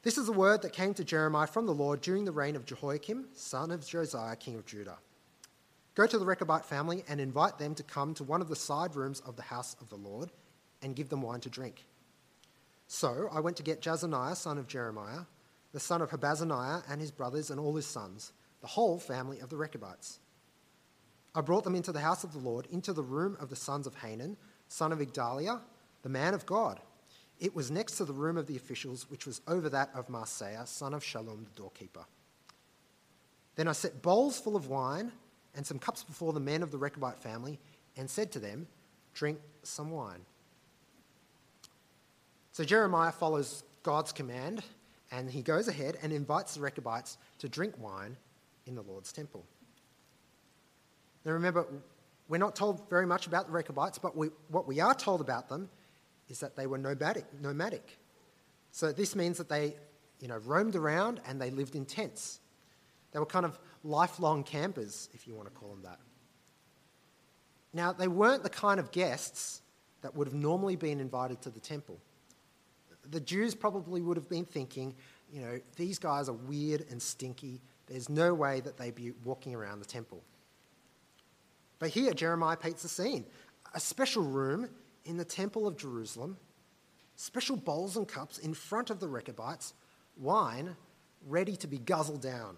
This 0.04 0.20
is 0.20 0.28
the 0.28 0.32
word 0.32 0.62
that 0.62 0.74
came 0.74 0.94
to 0.94 1.04
Jeremiah 1.04 1.48
from 1.48 1.66
the 1.66 1.74
Lord 1.74 2.02
during 2.02 2.24
the 2.24 2.32
reign 2.32 2.56
of 2.56 2.68
Jehoiakim, 2.68 3.30
son 3.34 3.72
of 3.72 3.84
Josiah, 3.84 4.36
king 4.36 4.58
of 4.58 4.68
Judah. 4.68 5.00
Go 5.96 6.06
to 6.06 6.20
the 6.20 6.26
Rechabite 6.26 6.66
family 6.66 7.04
and 7.10 7.20
invite 7.20 7.58
them 7.58 7.74
to 7.74 7.82
come 7.82 8.14
to 8.14 8.24
one 8.24 8.42
of 8.42 8.48
the 8.48 8.56
side 8.56 8.96
rooms 8.96 9.22
of 9.22 9.38
the 9.38 9.42
house 9.42 9.76
of 9.82 9.90
the 9.90 9.96
Lord 9.96 10.30
and 10.84 10.96
give 10.96 11.10
them 11.10 11.24
wine 11.24 11.40
to 11.40 11.50
drink. 11.50 11.84
So 12.92 13.30
I 13.32 13.40
went 13.40 13.56
to 13.58 13.64
get 13.64 13.84
Jaazaniah, 13.84 14.36
son 14.36 14.58
of 14.58 14.66
Jeremiah, 14.66 15.22
the 15.74 15.80
son 15.80 16.02
of 16.02 16.10
Habazziniah, 16.10 16.84
and 16.90 17.00
his 17.00 17.12
brothers 17.12 17.52
and 17.52 17.60
all 17.60 17.76
his 17.76 17.86
sons, 17.86 18.34
the 18.62 18.68
whole 18.68 18.98
family 18.98 19.40
of 19.42 19.50
the 19.50 19.58
Rechabites. 19.58 20.20
I 21.36 21.42
brought 21.42 21.64
them 21.64 21.76
into 21.76 21.92
the 21.92 22.00
house 22.00 22.24
of 22.24 22.34
the 22.34 22.40
Lord, 22.40 22.66
into 22.72 22.92
the 22.92 23.04
room 23.04 23.38
of 23.40 23.52
the 23.52 23.56
sons 23.56 23.86
of 23.86 23.94
Hanan, 23.94 24.38
son 24.70 24.92
of 24.92 24.98
Igdaliah, 24.98 25.62
the 26.02 26.10
man 26.10 26.34
of 26.34 26.48
God. 26.48 26.80
It 27.40 27.56
was 27.56 27.70
next 27.70 27.98
to 27.98 28.06
the 28.06 28.12
room 28.12 28.38
of 28.38 28.48
the 28.48 28.56
officials, 28.56 29.08
which 29.08 29.28
was 29.28 29.42
over 29.48 29.70
that 29.70 29.92
of 29.94 30.08
Maaseiah, 30.08 30.68
son 30.68 30.96
of 30.96 31.04
Shallum, 31.04 31.46
the 31.46 31.52
doorkeeper. 31.56 32.06
Then 33.54 33.68
I 33.68 33.74
set 33.74 34.02
bowls 34.02 34.40
full 34.40 34.56
of 34.56 34.68
wine 34.68 35.12
and 35.54 35.64
some 35.64 35.78
cups 35.78 36.04
before 36.04 36.34
the 36.34 36.40
men 36.40 36.64
of 36.64 36.72
the 36.72 36.80
Rechabite 36.80 37.20
family 37.20 37.60
and 37.96 38.10
said 38.10 38.32
to 38.32 38.40
them, 38.40 38.68
Drink 39.14 39.38
some 39.62 39.92
wine. 39.92 40.26
So 42.60 42.66
Jeremiah 42.66 43.14
follows 43.14 43.64
God's 43.84 44.12
command 44.12 44.64
and 45.14 45.32
he 45.32 45.42
goes 45.42 45.70
ahead 45.70 45.98
and 46.04 46.12
invites 46.12 46.56
the 46.56 46.60
Rechabites 46.60 47.18
to 47.38 47.48
drink 47.48 47.74
wine 47.78 48.18
in 48.66 48.76
the 48.76 48.82
Lord's 48.82 49.14
temple. 49.14 49.46
Now 51.24 51.32
remember, 51.32 51.66
we're 52.28 52.38
not 52.38 52.58
told 52.58 52.90
very 52.90 53.06
much 53.06 53.28
about 53.28 53.46
the 53.46 53.54
Rechabites, 53.54 53.98
but 53.98 54.18
we, 54.18 54.28
what 54.50 54.68
we 54.68 54.82
are 54.82 54.94
told 54.94 55.22
about 55.22 55.48
them 55.48 55.70
is 56.28 56.42
that 56.42 56.58
they 56.58 56.68
were 56.68 56.78
nomadic, 56.78 57.24
nomadic. 57.42 57.98
So 58.72 58.92
this 58.92 59.16
means 59.16 59.38
that 59.38 59.48
they 59.48 59.78
you 60.20 60.28
know, 60.28 60.40
roamed 60.40 60.76
around 60.76 61.22
and 61.26 61.40
they 61.40 61.52
lived 61.52 61.76
in 61.76 61.86
tents. 61.86 62.42
They 63.14 63.20
were 63.20 63.26
kind 63.26 63.46
of 63.46 63.58
lifelong 63.86 64.44
campers, 64.44 65.08
if 65.14 65.30
you 65.30 65.34
want 65.34 65.48
to 65.48 65.58
call 65.58 65.70
them 65.70 65.84
that. 65.84 66.00
Now, 67.72 67.94
they 67.94 68.10
weren't 68.10 68.44
the 68.44 68.50
kind 68.50 68.82
of 68.82 68.92
guests 68.92 69.62
that 70.02 70.14
would 70.14 70.28
have 70.28 70.36
normally 70.36 70.76
been 70.76 71.00
invited 71.00 71.42
to 71.44 71.50
the 71.50 71.62
temple. 71.62 72.02
The 73.12 73.20
Jews 73.20 73.56
probably 73.56 74.02
would 74.02 74.18
have 74.18 74.30
been 74.30 74.46
thinking, 74.46 74.96
you 75.32 75.42
know, 75.42 75.60
these 75.76 76.00
guys 76.00 76.30
are 76.30 76.34
weird 76.34 76.86
and 76.90 77.02
stinky. 77.02 77.62
There's 77.88 78.10
no 78.10 78.34
way 78.34 78.60
that 78.62 78.78
they'd 78.78 78.96
be 78.96 79.14
walking 79.24 79.56
around 79.56 79.80
the 79.80 79.86
temple. 79.86 80.24
But 81.80 81.90
here, 81.90 82.14
Jeremiah 82.14 82.58
paints 82.58 82.84
the 82.84 82.90
scene 82.90 83.26
a 83.74 83.80
special 83.80 84.24
room 84.24 84.68
in 85.06 85.18
the 85.18 85.26
temple 85.26 85.68
of 85.68 85.78
Jerusalem, 85.78 86.38
special 87.16 87.56
bowls 87.56 87.98
and 87.98 88.08
cups 88.08 88.38
in 88.38 88.54
front 88.54 88.90
of 88.90 89.00
the 89.00 89.08
Rechabites, 89.08 89.74
wine 90.18 90.76
ready 91.28 91.56
to 91.58 91.68
be 91.68 91.78
guzzled 91.78 92.22
down. 92.22 92.56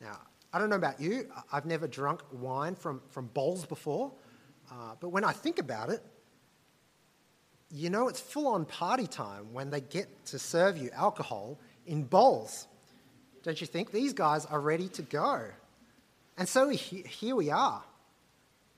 Now, 0.00 0.18
I 0.52 0.58
don't 0.58 0.70
know 0.70 0.76
about 0.76 1.00
you, 1.00 1.28
I've 1.52 1.66
never 1.66 1.88
drunk 1.88 2.22
wine 2.32 2.74
from, 2.74 3.02
from 3.10 3.26
bowls 3.28 3.66
before, 3.66 4.12
uh, 4.70 4.94
but 5.00 5.08
when 5.08 5.24
I 5.24 5.32
think 5.32 5.58
about 5.58 5.90
it, 5.90 6.02
you 7.70 7.90
know 7.90 8.08
it's 8.08 8.20
full 8.20 8.48
on 8.48 8.64
party 8.64 9.06
time 9.06 9.52
when 9.52 9.70
they 9.70 9.80
get 9.80 10.26
to 10.26 10.38
serve 10.38 10.76
you 10.76 10.90
alcohol 10.92 11.58
in 11.86 12.04
bowls. 12.04 12.66
Don't 13.42 13.60
you 13.60 13.66
think? 13.66 13.90
These 13.90 14.12
guys 14.12 14.46
are 14.46 14.60
ready 14.60 14.88
to 14.88 15.02
go. 15.02 15.42
And 16.36 16.48
so 16.48 16.68
here 16.68 17.36
we 17.36 17.50
are. 17.50 17.82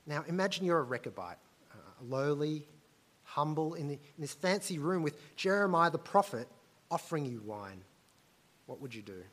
Now 0.05 0.23
imagine 0.27 0.65
you're 0.65 0.81
a 0.81 0.85
Rechabite, 0.85 1.35
uh, 1.71 1.77
lowly, 2.01 2.67
humble, 3.23 3.73
in, 3.75 3.87
the, 3.87 3.93
in 3.93 4.19
this 4.19 4.33
fancy 4.33 4.79
room 4.79 5.03
with 5.03 5.35
Jeremiah 5.35 5.91
the 5.91 5.97
prophet 5.97 6.47
offering 6.89 7.25
you 7.25 7.41
wine. 7.45 7.81
What 8.65 8.81
would 8.81 8.93
you 8.93 9.01
do? 9.01 9.23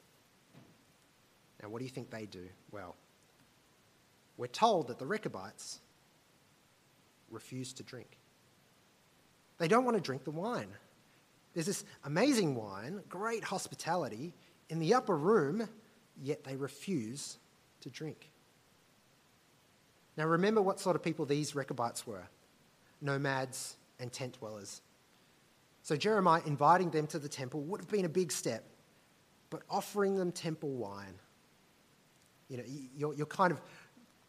Now, 1.62 1.68
what 1.68 1.78
do 1.78 1.84
you 1.84 1.90
think 1.90 2.10
they 2.10 2.26
do? 2.26 2.46
Well, 2.72 2.94
we're 4.36 4.46
told 4.48 4.88
that 4.88 4.98
the 4.98 5.06
Rechabites 5.06 5.80
refuse 7.30 7.72
to 7.74 7.82
drink. 7.82 8.18
They 9.58 9.68
don't 9.68 9.84
want 9.84 9.96
to 9.96 10.00
drink 10.00 10.24
the 10.24 10.30
wine. 10.30 10.68
There's 11.54 11.66
this 11.66 11.84
amazing 12.04 12.56
wine, 12.56 13.02
great 13.08 13.44
hospitality 13.44 14.34
in 14.68 14.80
the 14.80 14.94
upper 14.94 15.16
room, 15.16 15.68
yet 16.20 16.44
they 16.44 16.56
refuse 16.56 17.38
to 17.80 17.90
drink. 17.90 18.30
Now, 20.16 20.26
remember 20.26 20.62
what 20.62 20.80
sort 20.80 20.96
of 20.96 21.02
people 21.02 21.26
these 21.26 21.54
Rechabites 21.54 22.06
were 22.06 22.24
nomads 23.00 23.76
and 24.00 24.12
tent 24.12 24.38
dwellers. 24.38 24.80
So, 25.82 25.96
Jeremiah 25.96 26.42
inviting 26.46 26.90
them 26.90 27.06
to 27.08 27.18
the 27.18 27.28
temple 27.28 27.60
would 27.62 27.80
have 27.80 27.90
been 27.90 28.04
a 28.04 28.08
big 28.08 28.32
step, 28.32 28.64
but 29.50 29.62
offering 29.68 30.16
them 30.16 30.32
temple 30.32 30.70
wine 30.70 31.14
you 32.48 32.56
know, 32.56 32.64
your, 32.96 33.14
your 33.14 33.26
kind 33.26 33.52
of 33.52 33.60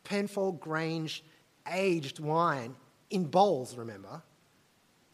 Penfold 0.03 0.59
Grange 0.59 1.23
aged 1.71 2.19
wine 2.19 2.75
in 3.09 3.25
bowls, 3.25 3.75
remember? 3.75 4.21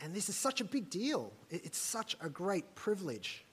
And 0.04 0.14
this 0.14 0.30
is 0.30 0.36
such 0.36 0.62
a 0.62 0.64
big 0.64 0.90
deal. 0.90 1.32
It's 1.50 1.78
such 1.78 2.16
a 2.22 2.30
great 2.30 2.76
privilege. 2.76 3.44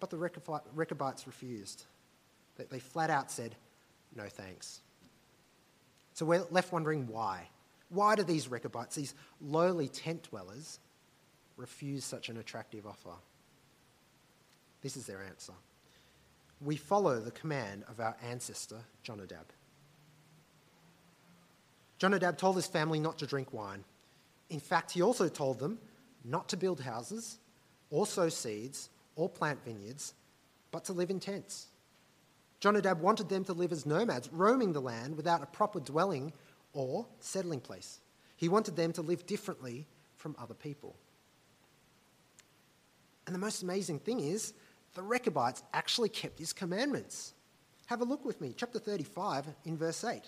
But 0.00 0.10
the 0.10 0.18
Rechabites 0.18 1.26
refused. 1.26 1.84
They 2.56 2.78
flat 2.78 3.10
out 3.10 3.30
said, 3.30 3.54
no 4.14 4.28
thanks. 4.28 4.80
So 6.14 6.26
we're 6.26 6.44
left 6.50 6.72
wondering 6.72 7.06
why. 7.06 7.48
Why 7.88 8.14
do 8.14 8.22
these 8.22 8.48
Rechabites, 8.48 8.96
these 8.96 9.14
lowly 9.40 9.88
tent 9.88 10.28
dwellers, 10.30 10.78
refuse 11.56 12.04
such 12.04 12.28
an 12.28 12.36
attractive 12.36 12.86
offer? 12.86 13.16
This 14.82 14.96
is 14.96 15.06
their 15.06 15.22
answer 15.22 15.54
we 16.64 16.76
follow 16.76 17.20
the 17.20 17.30
command 17.30 17.84
of 17.88 18.00
our 18.00 18.16
ancestor, 18.22 18.80
Jonadab. 19.02 19.46
Jonadab 21.98 22.38
told 22.38 22.56
his 22.56 22.66
family 22.66 23.00
not 23.00 23.18
to 23.18 23.26
drink 23.26 23.52
wine. 23.52 23.84
In 24.52 24.60
fact, 24.60 24.90
he 24.90 25.00
also 25.00 25.28
told 25.28 25.58
them 25.58 25.78
not 26.24 26.50
to 26.50 26.58
build 26.58 26.78
houses, 26.78 27.38
or 27.88 28.06
sow 28.06 28.28
seeds, 28.28 28.90
or 29.16 29.28
plant 29.28 29.64
vineyards, 29.64 30.12
but 30.70 30.84
to 30.84 30.92
live 30.92 31.08
in 31.10 31.18
tents. 31.18 31.68
Jonadab 32.60 33.00
wanted 33.00 33.30
them 33.30 33.44
to 33.46 33.54
live 33.54 33.72
as 33.72 33.86
nomads, 33.86 34.28
roaming 34.30 34.74
the 34.74 34.80
land 34.80 35.16
without 35.16 35.42
a 35.42 35.46
proper 35.46 35.80
dwelling 35.80 36.34
or 36.74 37.06
settling 37.18 37.60
place. 37.60 38.00
He 38.36 38.50
wanted 38.50 38.76
them 38.76 38.92
to 38.92 39.02
live 39.02 39.26
differently 39.26 39.86
from 40.16 40.36
other 40.38 40.54
people. 40.54 40.96
And 43.26 43.34
the 43.34 43.40
most 43.40 43.62
amazing 43.62 44.00
thing 44.00 44.20
is, 44.20 44.52
the 44.94 45.02
Rechabites 45.02 45.62
actually 45.72 46.10
kept 46.10 46.38
his 46.38 46.52
commandments. 46.52 47.32
Have 47.86 48.02
a 48.02 48.04
look 48.04 48.24
with 48.24 48.40
me, 48.40 48.52
chapter 48.54 48.78
35, 48.78 49.46
in 49.64 49.78
verse 49.78 50.04
8. 50.04 50.22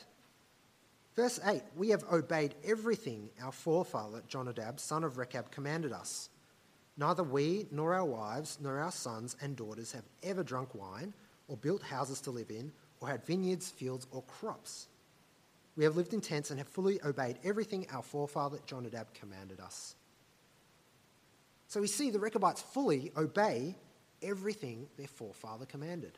Verse 1.17 1.39
8 1.45 1.63
We 1.77 1.91
have 1.91 2.05
obeyed 2.13 2.55
everything 2.65 3.31
our 3.43 3.53
forefather 3.53 4.23
Jonadab, 4.29 4.81
son 4.81 5.05
of 5.05 5.19
Rechab, 5.19 5.51
commanded 5.51 5.93
us. 5.93 6.29
Neither 6.97 7.25
we, 7.25 7.67
nor 7.71 7.95
our 7.95 8.05
wives, 8.05 8.59
nor 8.61 8.79
our 8.79 8.93
sons 8.93 9.37
and 9.41 9.57
daughters 9.57 9.93
have 9.93 10.05
ever 10.23 10.45
drunk 10.45 10.75
wine, 10.75 11.13
or 11.49 11.57
built 11.57 11.83
houses 11.83 12.21
to 12.23 12.31
live 12.31 12.51
in, 12.51 12.73
or 13.01 13.09
had 13.09 13.25
vineyards, 13.25 13.71
fields, 13.71 14.07
or 14.13 14.23
crops. 14.23 14.87
We 15.77 15.85
have 15.85 15.97
lived 15.97 16.15
in 16.15 16.21
tents 16.21 16.51
and 16.51 16.59
have 16.59 16.69
fully 16.69 17.01
obeyed 17.05 17.39
everything 17.43 17.87
our 17.91 18.03
forefather 18.03 18.59
Jonadab 18.67 19.13
commanded 19.15 19.61
us. 19.61 19.97
So 21.67 21.81
we 21.81 21.89
see 21.89 22.11
the 22.11 22.21
Rechabites 22.21 22.63
fully 22.63 23.11
obey 23.17 23.75
everything 24.23 24.87
their 24.97 25.09
forefather 25.09 25.67
commanded. 25.67 26.17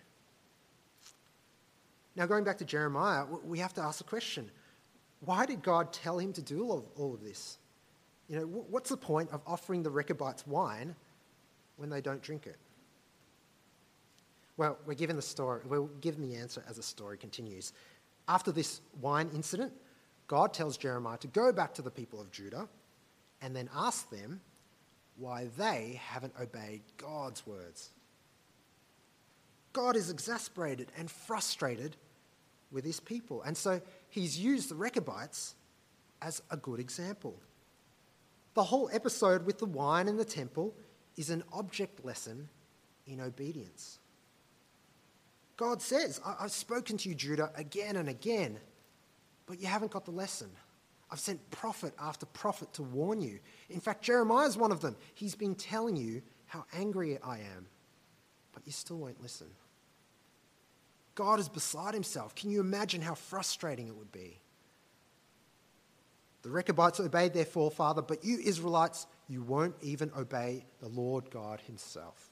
Now, 2.15 2.27
going 2.27 2.45
back 2.45 2.59
to 2.59 2.65
Jeremiah, 2.65 3.25
we 3.45 3.59
have 3.59 3.73
to 3.75 3.81
ask 3.81 3.99
the 3.99 4.05
question 4.05 4.51
why 5.21 5.47
did 5.47 5.63
God 5.63 5.93
tell 5.93 6.19
him 6.19 6.33
to 6.35 6.43
do 6.43 6.65
all 6.65 6.79
of, 6.79 6.85
all 6.97 7.15
of 7.15 7.23
this? 7.23 7.59
You 8.29 8.41
know, 8.41 8.47
what's 8.47 8.91
the 8.91 8.97
point 8.97 9.31
of 9.31 9.41
offering 9.47 9.83
the 9.83 9.91
Rechabites 9.91 10.47
wine 10.47 10.95
when 11.77 11.91
they 11.91 12.01
don't 12.01 12.23
drink 12.23 12.47
it? 12.47 12.57
Well, 14.57 14.79
we're 14.87 14.95
given 14.95 15.17
the 15.17 15.23
story, 15.23 15.61
we're 15.67 15.87
given 16.01 16.29
the 16.29 16.37
answer 16.37 16.63
as 16.69 16.77
the 16.77 16.83
story 16.83 17.19
continues. 17.19 17.73
After 18.29 18.51
this 18.51 18.81
wine 19.01 19.31
incident, 19.35 19.73
God 20.27 20.53
tells 20.53 20.77
Jeremiah 20.77 21.19
to 21.19 21.29
go 21.29 21.53
back 21.53 21.75
to 21.75 21.83
the 21.83 21.91
people 21.91 22.21
of 22.21 22.33
Judah 22.33 22.69
and 23.43 23.55
then 23.55 23.69
ask 23.75 24.11
them 24.11 24.41
why 25.19 25.49
they 25.57 26.01
haven't 26.05 26.33
obeyed 26.41 26.83
God's 26.97 27.47
words. 27.47 27.91
God 29.73 29.95
is 29.95 30.11
exasperated 30.11 30.91
and 30.99 31.11
frustrated 31.11 31.97
with 32.73 32.85
his 32.85 32.99
people. 32.99 33.43
And 33.43 33.57
so 33.57 33.81
he's 34.17 34.39
used 34.39 34.71
the 34.71 34.75
Rechabites 34.75 35.55
as 36.23 36.43
a 36.51 36.57
good 36.57 36.81
example. 36.81 37.41
The 38.55 38.65
whole 38.65 38.89
episode 38.93 39.45
with 39.45 39.59
the 39.59 39.67
wine 39.67 40.09
and 40.09 40.19
the 40.19 40.25
temple 40.25 40.75
is 41.17 41.31
an 41.31 41.45
object 41.53 42.05
lesson 42.05 42.49
in 43.07 43.21
obedience. 43.21 43.99
God 45.57 45.81
says, 45.81 46.21
I've 46.25 46.53
spoken 46.53 46.97
to 46.99 47.09
you, 47.09 47.15
Judah, 47.15 47.51
again 47.55 47.97
and 47.97 48.09
again, 48.09 48.59
but 49.47 49.61
you 49.61 49.67
haven't 49.67 49.91
got 49.91 50.05
the 50.05 50.11
lesson. 50.11 50.51
I've 51.11 51.21
sent 51.21 51.51
prophet 51.51 51.95
after 52.01 52.27
prophet 52.27 52.73
to 52.75 52.83
warn 52.83 53.21
you. 53.21 53.39
In 53.71 53.81
fact, 53.81 54.03
Jeremiah 54.03 54.47
is 54.47 54.57
one 54.57 54.73
of 54.73 54.81
them. 54.81 54.97
He's 55.15 55.35
been 55.35 55.55
telling 55.55 55.97
you 55.97 56.21
how 56.47 56.65
angry 56.75 57.19
I 57.23 57.39
am, 57.39 57.67
but 58.53 58.67
you 58.67 58.73
still 58.73 58.99
won't 58.99 59.23
listen. 59.23 59.47
God 61.17 61.41
is 61.41 61.49
beside 61.49 61.95
himself. 61.95 62.35
Can 62.35 62.51
you 62.51 62.61
imagine 62.61 63.01
how 63.01 63.15
frustrating 63.15 63.89
it 63.89 63.97
would 63.97 64.13
be? 64.13 64.39
The 66.43 66.51
Rechabites 66.51 67.01
obeyed 67.01 67.33
their 67.33 67.45
forefather, 67.45 68.03
but 68.03 68.25
you 68.25 68.39
Israelites, 68.39 69.09
you 69.29 69.43
won't 69.43 69.75
even 69.83 70.13
obey 70.17 70.65
the 70.81 70.89
Lord 70.89 71.29
God 71.31 71.61
himself. 71.63 72.31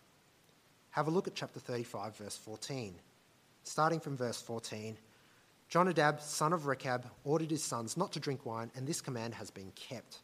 Have 0.91 1.09
a 1.09 1.11
look 1.11 1.27
at 1.27 1.35
chapter 1.35 1.59
35, 1.59 2.17
verse 2.17 2.37
14. 2.37 2.95
Starting 3.65 3.99
from 3.99 4.17
verse 4.17 4.41
14 4.41 4.97
Jonadab, 5.69 6.21
son 6.21 6.53
of 6.53 6.67
Rechab, 6.67 7.11
ordered 7.25 7.51
his 7.51 7.65
sons 7.65 7.97
not 7.97 8.13
to 8.13 8.21
drink 8.21 8.45
wine, 8.47 8.71
and 8.77 8.87
this 8.87 9.01
command 9.01 9.35
has 9.35 9.51
been 9.51 9.73
kept. 9.75 10.19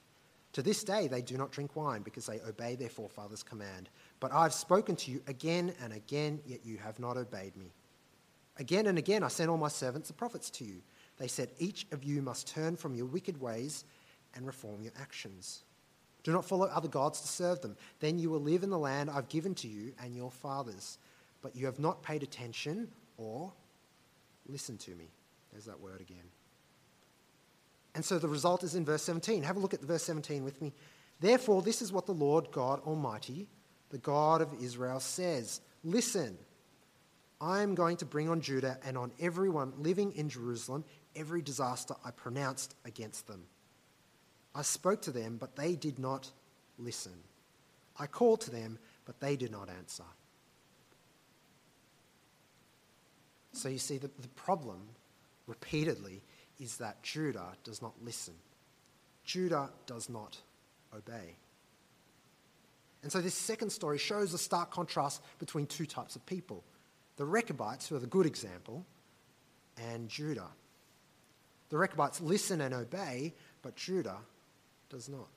To 0.53 0.63
this 0.63 0.85
day, 0.85 1.09
they 1.09 1.23
do 1.23 1.37
not 1.37 1.51
drink 1.51 1.75
wine 1.75 2.03
because 2.03 2.27
they 2.27 2.41
obey 2.41 2.77
their 2.77 2.89
forefathers' 2.91 3.43
command. 3.43 3.89
But 4.21 4.33
I've 4.33 4.53
spoken 4.53 4.97
to 4.97 5.11
you 5.11 5.23
again 5.27 5.73
and 5.83 5.93
again, 5.93 6.41
yet 6.47 6.61
you 6.65 6.77
have 6.77 7.01
not 7.01 7.17
obeyed 7.17 7.57
me. 7.57 7.73
Again 8.61 8.87
and 8.87 8.99
again, 8.99 9.25
I 9.25 9.29
sent 9.29 9.49
all 9.49 9.57
my 9.57 9.69
servants, 9.69 10.09
the 10.09 10.15
prophets, 10.15 10.51
to 10.51 10.65
you. 10.65 10.83
They 11.17 11.29
said, 11.29 11.49
Each 11.59 11.87
of 11.93 12.05
you 12.05 12.21
must 12.21 12.47
turn 12.47 12.77
from 12.77 12.95
your 12.95 13.07
wicked 13.07 13.41
ways 13.41 13.85
and 14.35 14.47
reform 14.47 14.83
your 14.83 14.93
actions. 15.01 15.65
Do 16.25 16.33
not 16.33 16.45
follow 16.45 16.67
other 16.67 16.87
gods 16.87 17.23
to 17.23 17.27
serve 17.27 17.63
them. 17.63 17.75
Then 18.01 18.19
you 18.19 18.29
will 18.29 18.41
live 18.41 18.63
in 18.63 18.69
the 18.69 18.79
land 18.79 19.09
I've 19.09 19.31
given 19.31 19.55
to 19.57 19.69
you 19.69 19.95
and 20.03 20.15
your 20.15 20.31
fathers. 20.31 20.99
But 21.41 21.57
you 21.57 21.65
have 21.65 21.79
not 21.79 22.03
paid 22.03 22.23
attention 22.23 22.89
or 23.17 23.51
listened 24.47 24.81
to 24.81 24.91
me. 24.91 25.09
There's 25.53 25.65
that 25.65 25.81
word 25.81 26.03
again. 26.03 26.19
And 27.95 28.05
so 28.05 28.19
the 28.19 28.29
result 28.29 28.63
is 28.63 28.75
in 28.75 28.85
verse 28.85 29.03
17. 29.03 29.43
Have 29.43 29.57
a 29.57 29.61
look 29.61 29.73
at 29.73 29.81
verse 29.81 30.03
17 30.03 30.45
with 30.45 30.61
me. 30.61 30.75
Therefore, 31.19 31.63
this 31.63 31.81
is 31.81 31.95
what 31.95 32.05
the 32.05 32.13
Lord 32.13 32.53
God 32.53 32.81
Almighty, 32.81 33.49
the 33.89 33.99
God 33.99 34.43
of 34.43 34.53
Israel, 34.63 35.01
says 35.01 35.63
Listen. 35.83 36.37
I 37.41 37.63
am 37.63 37.75
going 37.75 37.97
to 37.99 38.05
bring 38.05 38.29
on 38.29 38.41
Judah 38.41 38.79
and 38.85 38.99
on 38.99 39.13
everyone 39.19 39.73
living 39.79 40.13
in 40.13 40.29
Jerusalem 40.29 40.85
every 41.17 41.43
disaster 41.43 41.95
I 42.05 42.11
pronounced 42.11 42.75
against 42.85 43.27
them. 43.27 43.45
I 44.55 44.63
spoke 44.63 45.03
to 45.03 45.11
them, 45.11 45.39
but 45.39 45.57
they 45.57 45.75
did 45.75 45.99
not 45.99 46.31
listen. 46.79 47.15
I 47.99 48.07
called 48.07 48.43
to 48.43 48.51
them, 48.51 48.79
but 49.05 49.21
they 49.21 49.37
did 49.37 49.53
not 49.53 49.69
answer. 49.71 50.05
So 53.53 53.69
you 53.69 53.79
see, 53.79 53.99
that 53.99 54.21
the 54.21 54.29
problem 54.29 54.89
repeatedly 55.47 56.23
is 56.59 56.77
that 56.77 57.03
Judah 57.03 57.57
does 57.65 57.81
not 57.81 57.95
listen. 58.03 58.35
Judah 59.25 59.71
does 59.87 60.09
not 60.09 60.39
obey. 60.95 61.37
And 63.03 63.11
so 63.11 63.21
this 63.21 63.35
second 63.35 63.71
story 63.71 63.99
shows 63.99 64.35
a 64.35 64.39
stark 64.39 64.71
contrast 64.71 65.23
between 65.39 65.67
two 65.67 65.87
types 65.87 66.17
of 66.17 66.25
people 66.27 66.65
the 67.21 67.27
Rechabites, 67.27 67.87
who 67.87 67.97
are 67.97 67.99
the 67.99 68.07
good 68.07 68.25
example, 68.25 68.83
and 69.77 70.09
Judah. 70.09 70.49
The 71.69 71.77
Rechabites 71.77 72.23
listen 72.23 72.63
and 72.63 72.73
obey, 72.73 73.35
but 73.61 73.77
Judah 73.77 74.17
does 74.89 75.07
not. 75.07 75.29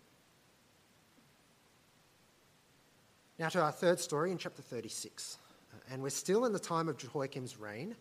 Now 3.37 3.49
to 3.49 3.59
our 3.59 3.73
third 3.73 3.99
story 3.99 4.31
in 4.31 4.37
chapter 4.37 4.61
36. 4.61 5.37
And 5.91 6.01
we're 6.01 6.09
still 6.09 6.45
in 6.45 6.53
the 6.53 6.59
time 6.59 6.87
of 6.87 6.95
Jehoiakim's 6.95 7.59
reign. 7.59 7.97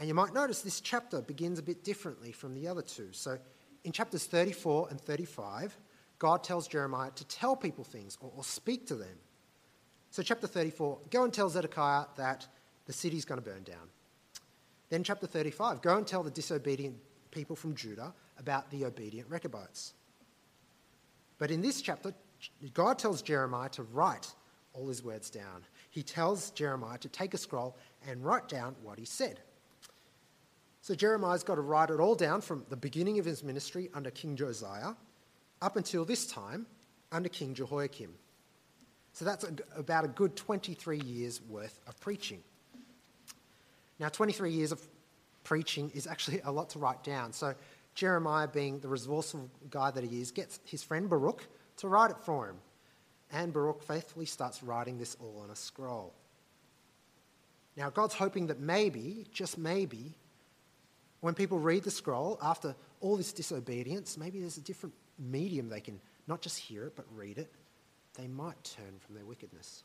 And 0.00 0.08
you 0.08 0.14
might 0.14 0.34
notice 0.34 0.62
this 0.62 0.80
chapter 0.80 1.22
begins 1.22 1.60
a 1.60 1.62
bit 1.62 1.84
differently 1.84 2.32
from 2.32 2.52
the 2.52 2.66
other 2.66 2.82
two. 2.82 3.10
So 3.12 3.38
in 3.84 3.92
chapters 3.92 4.24
34 4.24 4.88
and 4.90 5.00
35, 5.00 5.78
God 6.18 6.42
tells 6.42 6.66
Jeremiah 6.66 7.12
to 7.14 7.24
tell 7.28 7.54
people 7.54 7.84
things 7.84 8.18
or, 8.20 8.32
or 8.36 8.42
speak 8.42 8.88
to 8.88 8.96
them. 8.96 9.18
So, 10.10 10.22
chapter 10.22 10.46
34, 10.46 10.98
go 11.10 11.24
and 11.24 11.32
tell 11.32 11.48
Zedekiah 11.48 12.04
that 12.16 12.46
the 12.86 12.92
city's 12.92 13.24
going 13.24 13.40
to 13.40 13.48
burn 13.48 13.62
down. 13.62 13.88
Then, 14.88 15.02
chapter 15.02 15.26
35, 15.26 15.80
go 15.80 15.96
and 15.96 16.06
tell 16.06 16.22
the 16.22 16.30
disobedient 16.30 16.96
people 17.30 17.56
from 17.56 17.74
Judah 17.74 18.12
about 18.38 18.70
the 18.70 18.84
obedient 18.84 19.28
Rechabites. 19.30 19.94
But 21.38 21.50
in 21.50 21.62
this 21.62 21.80
chapter, 21.80 22.12
God 22.74 22.98
tells 22.98 23.22
Jeremiah 23.22 23.68
to 23.70 23.82
write 23.84 24.32
all 24.74 24.88
his 24.88 25.02
words 25.02 25.30
down. 25.30 25.64
He 25.90 26.02
tells 26.02 26.50
Jeremiah 26.50 26.98
to 26.98 27.08
take 27.08 27.34
a 27.34 27.38
scroll 27.38 27.76
and 28.06 28.24
write 28.24 28.48
down 28.48 28.76
what 28.82 28.98
he 28.98 29.04
said. 29.04 29.40
So 30.80 30.94
Jeremiah's 30.94 31.44
got 31.44 31.56
to 31.56 31.60
write 31.60 31.90
it 31.90 32.00
all 32.00 32.14
down 32.14 32.40
from 32.40 32.64
the 32.68 32.76
beginning 32.76 33.18
of 33.18 33.24
his 33.24 33.44
ministry 33.44 33.88
under 33.94 34.10
King 34.10 34.36
Josiah 34.36 34.94
up 35.60 35.76
until 35.76 36.04
this 36.04 36.26
time 36.26 36.66
under 37.12 37.28
King 37.28 37.54
Jehoiakim. 37.54 38.12
So 39.12 39.24
that's 39.24 39.44
about 39.76 40.04
a 40.04 40.08
good 40.08 40.34
23 40.34 40.98
years 41.00 41.40
worth 41.42 41.78
of 41.86 41.98
preaching. 42.00 42.42
Now, 44.02 44.08
23 44.08 44.50
years 44.50 44.72
of 44.72 44.84
preaching 45.44 45.92
is 45.94 46.08
actually 46.08 46.40
a 46.44 46.50
lot 46.50 46.70
to 46.70 46.80
write 46.80 47.04
down. 47.04 47.32
So, 47.32 47.54
Jeremiah, 47.94 48.48
being 48.48 48.80
the 48.80 48.88
resourceful 48.88 49.48
guy 49.70 49.92
that 49.92 50.02
he 50.02 50.20
is, 50.20 50.32
gets 50.32 50.58
his 50.64 50.82
friend 50.82 51.08
Baruch 51.08 51.46
to 51.76 51.86
write 51.86 52.10
it 52.10 52.18
for 52.18 52.48
him. 52.48 52.56
And 53.30 53.52
Baruch 53.52 53.80
faithfully 53.84 54.26
starts 54.26 54.60
writing 54.60 54.98
this 54.98 55.16
all 55.20 55.40
on 55.44 55.50
a 55.50 55.54
scroll. 55.54 56.12
Now, 57.76 57.90
God's 57.90 58.14
hoping 58.14 58.48
that 58.48 58.58
maybe, 58.58 59.24
just 59.32 59.56
maybe, 59.56 60.16
when 61.20 61.34
people 61.34 61.60
read 61.60 61.84
the 61.84 61.92
scroll 61.92 62.40
after 62.42 62.74
all 63.00 63.16
this 63.16 63.32
disobedience, 63.32 64.18
maybe 64.18 64.40
there's 64.40 64.56
a 64.56 64.62
different 64.62 64.96
medium 65.16 65.68
they 65.68 65.80
can 65.80 66.00
not 66.26 66.40
just 66.40 66.58
hear 66.58 66.86
it, 66.86 66.96
but 66.96 67.04
read 67.14 67.38
it. 67.38 67.52
They 68.14 68.26
might 68.26 68.64
turn 68.64 68.98
from 68.98 69.14
their 69.14 69.24
wickedness. 69.24 69.84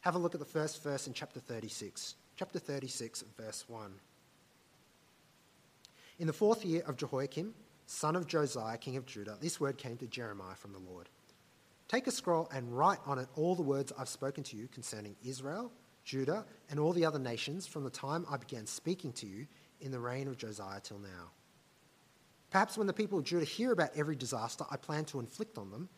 Have 0.00 0.16
a 0.16 0.18
look 0.18 0.34
at 0.34 0.40
the 0.40 0.46
first 0.46 0.82
verse 0.82 1.06
in 1.06 1.12
chapter 1.12 1.38
36 1.38 2.16
chapter 2.36 2.58
36, 2.58 3.24
verse 3.36 3.64
1. 3.68 3.92
In 6.18 6.26
the 6.26 6.32
fourth 6.32 6.64
year 6.64 6.82
of 6.86 6.96
Jehoiakim, 6.96 7.54
son 7.86 8.16
of 8.16 8.26
Josiah, 8.26 8.78
king 8.78 8.96
of 8.96 9.06
Judah, 9.06 9.36
this 9.40 9.60
word 9.60 9.76
came 9.76 9.96
to 9.98 10.06
Jeremiah 10.06 10.54
from 10.54 10.72
the 10.72 10.78
Lord. 10.78 11.08
Take 11.88 12.06
a 12.06 12.10
scroll 12.10 12.48
and 12.54 12.76
write 12.76 13.00
on 13.04 13.18
it 13.18 13.28
all 13.36 13.54
the 13.54 13.62
words 13.62 13.92
I've 13.98 14.08
spoken 14.08 14.44
to 14.44 14.56
you 14.56 14.68
concerning 14.68 15.14
Israel, 15.24 15.70
Judah, 16.04 16.44
and 16.70 16.80
all 16.80 16.92
the 16.92 17.04
other 17.04 17.18
nations 17.18 17.66
from 17.66 17.84
the 17.84 17.90
time 17.90 18.24
I 18.30 18.36
began 18.38 18.66
speaking 18.66 19.12
to 19.14 19.26
you 19.26 19.46
in 19.80 19.90
the 19.90 20.00
reign 20.00 20.28
of 20.28 20.38
Josiah 20.38 20.80
till 20.80 20.98
now. 20.98 21.30
Perhaps 22.50 22.78
when 22.78 22.86
the 22.86 22.92
people 22.92 23.18
of 23.18 23.24
Judah 23.24 23.44
hear 23.44 23.72
about 23.72 23.90
every 23.94 24.16
disaster 24.16 24.64
I 24.70 24.76
plan 24.76 25.04
to 25.06 25.20
inflict 25.20 25.58
on 25.58 25.70
them, 25.70 25.88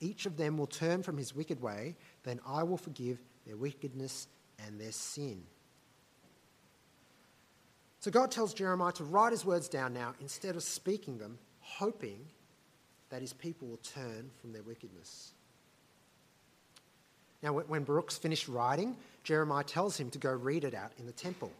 each 0.00 0.26
of 0.26 0.36
them 0.36 0.56
will 0.56 0.66
turn 0.66 1.02
from 1.02 1.16
his 1.16 1.34
wicked 1.34 1.60
way, 1.60 1.96
then 2.22 2.40
I 2.46 2.62
will 2.62 2.76
forgive 2.76 3.20
their 3.46 3.56
wickedness 3.56 4.28
and 4.64 4.80
their 4.80 4.92
sin. 4.92 5.42
So 8.00 8.10
God 8.10 8.30
tells 8.30 8.54
Jeremiah 8.54 8.92
to 8.92 9.04
write 9.04 9.32
his 9.32 9.44
words 9.44 9.68
down 9.68 9.92
now 9.92 10.14
instead 10.20 10.56
of 10.56 10.62
speaking 10.62 11.18
them, 11.18 11.38
hoping 11.60 12.26
that 13.10 13.20
his 13.20 13.34
people 13.34 13.68
will 13.68 13.76
turn 13.78 14.30
from 14.40 14.52
their 14.52 14.62
wickedness. 14.62 15.32
Now, 17.42 17.52
when 17.52 17.84
Baruch's 17.84 18.18
finished 18.18 18.48
writing, 18.48 18.96
Jeremiah 19.22 19.64
tells 19.64 19.98
him 19.98 20.10
to 20.10 20.18
go 20.18 20.30
read 20.30 20.64
it 20.64 20.74
out 20.74 20.92
in 20.98 21.06
the 21.06 21.12
temple. 21.12 21.52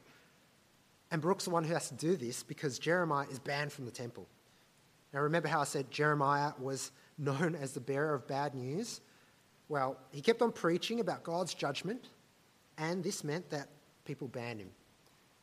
And 1.10 1.20
Baruch's 1.20 1.44
the 1.44 1.50
one 1.50 1.64
who 1.64 1.74
has 1.74 1.88
to 1.88 1.94
do 1.94 2.16
this 2.16 2.42
because 2.42 2.78
Jeremiah 2.78 3.26
is 3.30 3.38
banned 3.38 3.72
from 3.72 3.84
the 3.84 3.90
temple. 3.90 4.26
Now, 5.12 5.20
remember 5.20 5.48
how 5.48 5.60
I 5.60 5.64
said 5.64 5.90
Jeremiah 5.90 6.52
was 6.58 6.92
known 7.18 7.54
as 7.54 7.72
the 7.72 7.80
bearer 7.80 8.14
of 8.14 8.26
bad 8.26 8.54
news? 8.54 9.00
Well, 9.68 9.96
he 10.10 10.20
kept 10.20 10.40
on 10.40 10.52
preaching 10.52 11.00
about 11.00 11.22
God's 11.22 11.52
judgment, 11.52 12.08
and 12.78 13.02
this 13.02 13.24
meant 13.24 13.50
that 13.50 13.68
people 14.04 14.28
banned 14.28 14.60
him. 14.60 14.70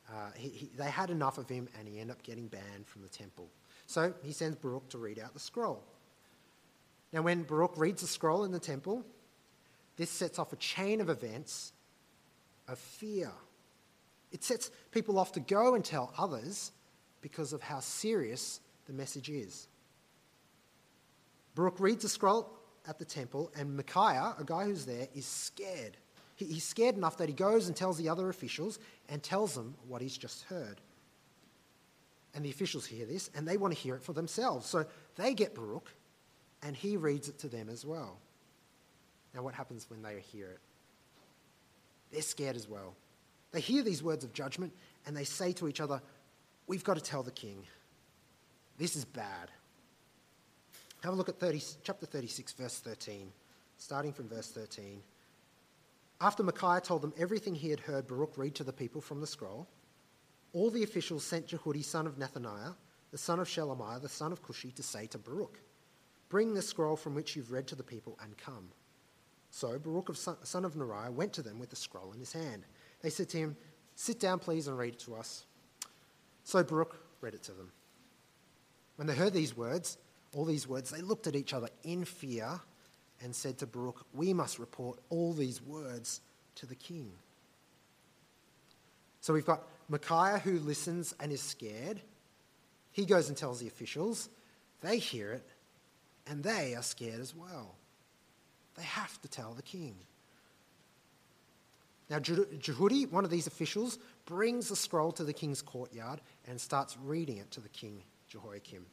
Uh, 0.10 0.32
he, 0.36 0.50
he, 0.50 0.70
they 0.78 0.90
had 0.90 1.10
enough 1.10 1.38
of 1.38 1.50
him 1.50 1.68
and 1.78 1.88
he 1.88 2.00
ended 2.00 2.16
up 2.16 2.24
getting 2.24 2.48
banned 2.48 2.88
from 2.88 3.02
the 3.02 3.10
temple. 3.10 3.50
So 3.88 4.14
he 4.24 4.32
sends 4.32 4.56
Baruch 4.56 4.90
to 4.90 4.98
read 4.98 5.20
out 5.20 5.34
the 5.34 5.40
scroll. 5.40 5.84
Now, 7.14 7.22
when 7.22 7.44
Baruch 7.44 7.78
reads 7.78 8.02
the 8.02 8.08
scroll 8.08 8.44
in 8.44 8.52
the 8.52 8.60
temple, 8.60 9.06
this 9.96 10.10
sets 10.10 10.40
off 10.40 10.54
a 10.54 10.58
chain 10.58 11.02
of 11.02 11.10
events 11.10 11.74
of 12.68 12.78
fear. 12.78 13.32
It 14.32 14.44
sets 14.44 14.70
people 14.92 15.18
off 15.18 15.32
to 15.34 15.40
go 15.40 15.76
and 15.76 15.84
tell 15.84 16.14
others 16.18 16.72
because 17.22 17.54
of 17.54 17.62
how 17.62 17.80
serious 17.80 18.60
the 18.86 18.94
message 18.94 19.30
is. 19.30 19.68
Baruch 21.56 21.80
reads 21.80 22.04
the 22.04 22.10
scroll 22.10 22.54
at 22.88 23.00
the 23.00 23.06
temple, 23.06 23.52
and 23.58 23.76
Micaiah, 23.76 24.36
a 24.38 24.44
guy 24.46 24.66
who's 24.66 24.86
there, 24.86 25.08
is 25.16 25.26
scared. 25.26 25.98
He, 26.38 26.46
he's 26.46 26.64
scared 26.64 26.96
enough 26.96 27.18
that 27.18 27.28
he 27.28 27.36
goes 27.36 27.68
and 27.68 27.76
tells 27.76 27.98
the 27.98 28.08
other 28.08 28.30
officials 28.30 28.80
and 29.10 29.22
tells 29.22 29.54
them 29.56 29.76
what 29.88 30.02
he's 30.02 30.18
just 30.18 30.44
heard. 30.44 30.80
And 32.34 32.46
the 32.46 32.50
officials 32.50 32.86
hear 32.86 33.06
this 33.06 33.30
and 33.36 33.46
they 33.46 33.58
want 33.58 33.74
to 33.74 33.80
hear 33.80 33.96
it 33.96 34.04
for 34.04 34.14
themselves. 34.14 34.68
So 34.68 34.86
they 35.16 35.34
get 35.34 35.54
Baruch 35.54 35.92
and 36.64 36.76
he 36.76 36.96
reads 36.96 37.28
it 37.28 37.40
to 37.40 37.50
them 37.50 37.68
as 37.70 37.86
well. 37.86 38.20
Now, 39.34 39.42
what 39.42 39.54
happens 39.54 39.90
when 39.90 40.02
they 40.02 40.22
hear 40.32 40.48
it? 40.48 40.60
They're 42.12 42.22
scared 42.22 42.56
as 42.56 42.70
well. 42.70 42.96
They 43.52 43.60
hear 43.60 43.84
these 43.84 44.02
words 44.02 44.24
of 44.24 44.34
judgment 44.34 44.72
and 45.06 45.18
they 45.18 45.24
say 45.24 45.52
to 45.54 45.68
each 45.68 45.82
other, 45.82 46.02
We've 46.68 46.84
got 46.84 46.96
to 46.96 47.04
tell 47.04 47.24
the 47.24 47.32
king. 47.32 47.64
This 48.78 48.96
is 48.96 49.06
bad. 49.06 49.50
Have 51.04 51.14
a 51.14 51.16
look 51.16 51.30
at 51.30 51.40
30, 51.40 51.64
chapter 51.84 52.06
36, 52.06 52.54
verse 52.54 52.80
13, 52.80 53.32
starting 53.78 54.12
from 54.12 54.28
verse 54.28 54.50
13. 54.52 55.02
After 56.20 56.44
Micaiah 56.44 56.82
told 56.82 57.04
them 57.04 57.14
everything 57.18 57.54
he 57.54 57.70
had 57.70 57.80
heard 57.80 58.08
Baruch 58.08 58.38
read 58.38 58.56
to 58.56 58.64
the 58.64 58.74
people 58.74 59.02
from 59.02 59.22
the 59.22 59.28
scroll, 59.28 59.68
all 60.54 60.72
the 60.72 60.84
officials 60.84 61.24
sent 61.24 61.48
Jehudi, 61.48 61.84
son 61.84 62.08
of 62.08 62.18
Nethaniah, 62.18 62.76
the 63.12 63.18
son 63.18 63.40
of 63.40 63.48
Shelemiah, 63.48 64.02
the 64.02 64.10
son 64.10 64.32
of 64.32 64.42
Cushi, 64.42 64.74
to 64.76 64.84
say 64.84 65.06
to 65.08 65.18
Baruch, 65.18 65.60
Bring 66.30 66.54
the 66.54 66.62
scroll 66.62 66.98
from 66.98 67.14
which 67.14 67.36
you've 67.36 67.52
read 67.52 67.68
to 67.68 67.76
the 67.76 67.84
people 67.84 68.18
and 68.22 68.38
come. 68.38 68.70
So 69.52 69.78
Baruch, 69.80 70.10
of 70.10 70.18
son, 70.18 70.38
son 70.44 70.66
of 70.66 70.74
Neriah, 70.74 71.14
went 71.14 71.34
to 71.34 71.42
them 71.42 71.60
with 71.60 71.70
the 71.70 71.76
scroll 71.76 72.12
in 72.12 72.20
his 72.20 72.34
hand. 72.34 72.64
They 73.02 73.10
said 73.10 73.30
to 73.30 73.38
him, 73.38 73.58
Sit 73.96 74.20
down, 74.20 74.40
please, 74.40 74.68
and 74.68 74.78
read 74.78 74.94
it 74.94 75.00
to 75.02 75.16
us. 75.16 75.46
So 76.44 76.64
Baruch 76.64 77.00
read 77.22 77.34
it 77.34 77.44
to 77.44 77.52
them. 77.52 77.72
When 78.96 79.08
they 79.08 79.16
heard 79.16 79.34
these 79.34 79.56
words, 79.56 79.98
all 80.36 80.46
these 80.46 80.68
words, 80.68 80.90
they 80.90 81.02
looked 81.02 81.28
at 81.28 81.36
each 81.36 81.54
other 81.54 81.70
in 81.84 82.04
fear 82.04 82.60
and 83.22 83.36
said 83.36 83.58
to 83.60 83.68
Baruch, 83.68 84.06
We 84.14 84.34
must 84.34 84.60
report 84.60 85.00
all 85.10 85.34
these 85.34 85.62
words 85.62 86.22
to 86.56 86.66
the 86.66 86.76
king. 86.76 87.12
So 89.22 89.34
we've 89.34 89.46
got 89.46 89.64
Micaiah 89.90 90.40
who 90.40 90.60
listens 90.60 91.14
and 91.20 91.32
is 91.32 91.42
scared. 91.42 92.02
He 92.92 93.06
goes 93.06 93.30
and 93.30 93.38
tells 93.38 93.60
the 93.60 93.68
officials. 93.68 94.30
They 94.82 94.98
hear 94.98 95.32
it 95.34 95.48
and 96.30 96.44
they 96.44 96.76
are 96.76 96.84
scared 96.84 97.20
as 97.20 97.36
well. 97.36 97.76
They 98.76 98.84
have 98.84 99.20
to 99.22 99.28
tell 99.28 99.54
the 99.54 99.62
king. 99.62 99.96
Now, 102.10 102.20
Jehudi, 102.20 103.12
one 103.12 103.26
of 103.26 103.32
these 103.32 103.48
officials, 103.48 104.00
brings 104.26 104.70
the 104.70 104.76
scroll 104.76 105.12
to 105.14 105.24
the 105.24 105.34
king's 105.34 105.62
courtyard 105.62 106.22
and 106.48 106.60
starts 106.60 106.98
reading 107.04 107.38
it 107.38 107.52
to 107.52 107.60
the 107.60 107.70
king, 107.70 108.02
Jehoiakim. 108.30 108.86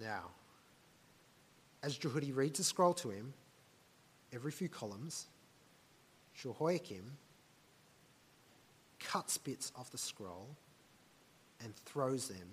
Now, 0.00 0.30
as 1.86 1.96
Jehudi 1.96 2.34
reads 2.34 2.58
the 2.58 2.64
scroll 2.64 2.92
to 2.94 3.10
him, 3.10 3.32
every 4.32 4.50
few 4.50 4.68
columns, 4.68 5.26
Jehoiakim 6.34 7.12
cuts 8.98 9.38
bits 9.38 9.70
off 9.76 9.92
the 9.92 9.96
scroll 9.96 10.48
and 11.62 11.74
throws 11.76 12.26
them 12.26 12.48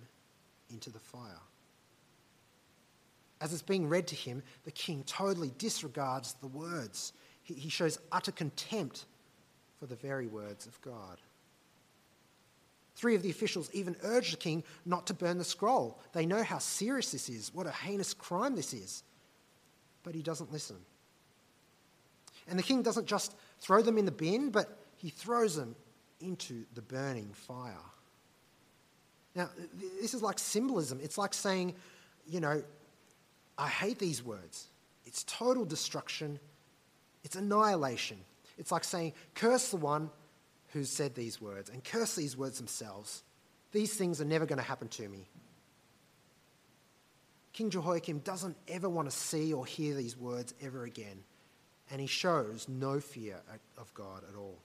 into 0.69 0.91
the 0.91 0.99
fire. 0.99 1.41
As 3.41 3.51
it's 3.51 3.63
being 3.63 3.89
read 3.89 4.05
to 4.07 4.15
him, 4.15 4.43
the 4.65 4.71
king 4.71 5.03
totally 5.07 5.51
disregards 5.57 6.33
the 6.33 6.47
words. 6.47 7.11
He, 7.41 7.55
he 7.55 7.69
shows 7.69 7.97
utter 8.11 8.31
contempt 8.31 9.05
for 9.79 9.87
the 9.87 9.95
very 9.95 10.27
words 10.27 10.67
of 10.67 10.79
God. 10.81 11.17
Three 12.95 13.15
of 13.15 13.23
the 13.23 13.31
officials 13.31 13.71
even 13.73 13.95
urge 14.03 14.29
the 14.29 14.37
king 14.37 14.63
not 14.85 15.07
to 15.07 15.15
burn 15.15 15.39
the 15.39 15.43
scroll. 15.43 15.99
They 16.13 16.27
know 16.27 16.43
how 16.43 16.59
serious 16.59 17.11
this 17.11 17.29
is, 17.29 17.51
what 17.51 17.65
a 17.65 17.71
heinous 17.71 18.13
crime 18.13 18.55
this 18.55 18.75
is. 18.75 19.03
But 20.03 20.15
he 20.15 20.21
doesn't 20.21 20.51
listen. 20.51 20.77
And 22.47 22.59
the 22.59 22.63
king 22.63 22.81
doesn't 22.81 23.07
just 23.07 23.35
throw 23.59 23.81
them 23.81 23.97
in 23.97 24.05
the 24.05 24.11
bin, 24.11 24.49
but 24.49 24.77
he 24.97 25.09
throws 25.09 25.55
them 25.55 25.75
into 26.19 26.65
the 26.75 26.81
burning 26.81 27.31
fire. 27.33 27.75
Now, 29.35 29.49
this 30.01 30.13
is 30.13 30.21
like 30.21 30.39
symbolism. 30.39 30.99
It's 31.01 31.17
like 31.17 31.33
saying, 31.33 31.75
you 32.27 32.39
know, 32.39 32.63
I 33.57 33.67
hate 33.67 33.99
these 33.99 34.23
words. 34.23 34.67
It's 35.05 35.23
total 35.23 35.65
destruction, 35.65 36.39
it's 37.23 37.35
annihilation. 37.35 38.17
It's 38.57 38.71
like 38.71 38.83
saying, 38.83 39.13
curse 39.33 39.69
the 39.69 39.77
one 39.77 40.11
who 40.73 40.83
said 40.83 41.15
these 41.15 41.41
words 41.41 41.69
and 41.69 41.83
curse 41.83 42.15
these 42.15 42.37
words 42.37 42.57
themselves. 42.57 43.23
These 43.71 43.95
things 43.95 44.21
are 44.21 44.25
never 44.25 44.45
going 44.45 44.59
to 44.59 44.63
happen 44.63 44.87
to 44.89 45.09
me. 45.09 45.27
King 47.53 47.69
Jehoiakim 47.69 48.19
doesn't 48.19 48.57
ever 48.67 48.89
want 48.89 49.09
to 49.09 49.15
see 49.15 49.53
or 49.53 49.65
hear 49.65 49.95
these 49.95 50.17
words 50.17 50.55
ever 50.61 50.85
again, 50.85 51.23
and 51.91 52.01
he 52.01 52.07
shows 52.07 52.67
no 52.67 52.99
fear 52.99 53.37
of 53.77 53.93
God 53.93 54.23
at 54.27 54.35
all. 54.35 54.57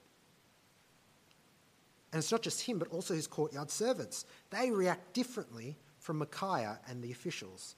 And 2.11 2.19
it's 2.19 2.31
not 2.31 2.41
just 2.41 2.61
him, 2.61 2.79
but 2.79 2.87
also 2.87 3.13
his 3.13 3.27
courtyard 3.27 3.69
servants. 3.69 4.25
They 4.49 4.71
react 4.71 5.13
differently 5.13 5.77
from 5.99 6.17
Micaiah 6.17 6.79
and 6.89 7.03
the 7.03 7.11
officials. 7.11 7.75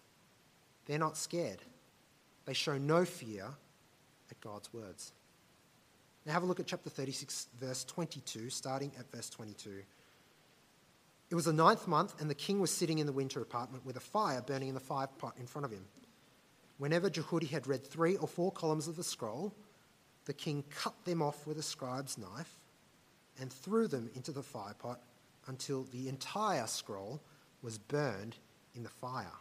They're 0.85 0.97
not 0.97 1.17
scared, 1.17 1.61
they 2.45 2.53
show 2.53 2.77
no 2.77 3.03
fear 3.03 3.45
at 4.29 4.41
God's 4.41 4.73
words. 4.73 5.11
Now 6.25 6.33
have 6.33 6.43
a 6.43 6.45
look 6.45 6.59
at 6.59 6.67
chapter 6.67 6.89
36, 6.89 7.47
verse 7.59 7.83
22, 7.83 8.49
starting 8.49 8.91
at 8.97 9.11
verse 9.11 9.29
22. 9.29 9.81
It 11.31 11.35
was 11.35 11.45
the 11.45 11.53
ninth 11.53 11.87
month, 11.87 12.19
and 12.19 12.29
the 12.29 12.35
king 12.35 12.59
was 12.59 12.71
sitting 12.71 12.99
in 12.99 13.07
the 13.07 13.13
winter 13.13 13.41
apartment 13.41 13.85
with 13.85 13.95
a 13.95 14.01
fire 14.01 14.41
burning 14.41 14.67
in 14.67 14.73
the 14.73 14.81
fire 14.81 15.07
pot 15.07 15.35
in 15.39 15.47
front 15.47 15.63
of 15.63 15.71
him. 15.71 15.85
Whenever 16.77 17.09
Jehudi 17.09 17.49
had 17.49 17.67
read 17.67 17.87
three 17.87 18.17
or 18.17 18.27
four 18.27 18.51
columns 18.51 18.89
of 18.89 18.97
the 18.97 19.03
scroll, 19.03 19.53
the 20.25 20.33
king 20.33 20.63
cut 20.69 21.05
them 21.05 21.21
off 21.21 21.47
with 21.47 21.57
a 21.57 21.63
scribe's 21.63 22.17
knife 22.17 22.59
and 23.39 23.51
threw 23.51 23.87
them 23.87 24.09
into 24.13 24.33
the 24.33 24.43
fire 24.43 24.73
pot 24.77 24.99
until 25.47 25.85
the 25.85 26.09
entire 26.09 26.67
scroll 26.67 27.21
was 27.61 27.77
burned 27.77 28.35
in 28.75 28.83
the 28.83 28.89
fire. 28.89 29.31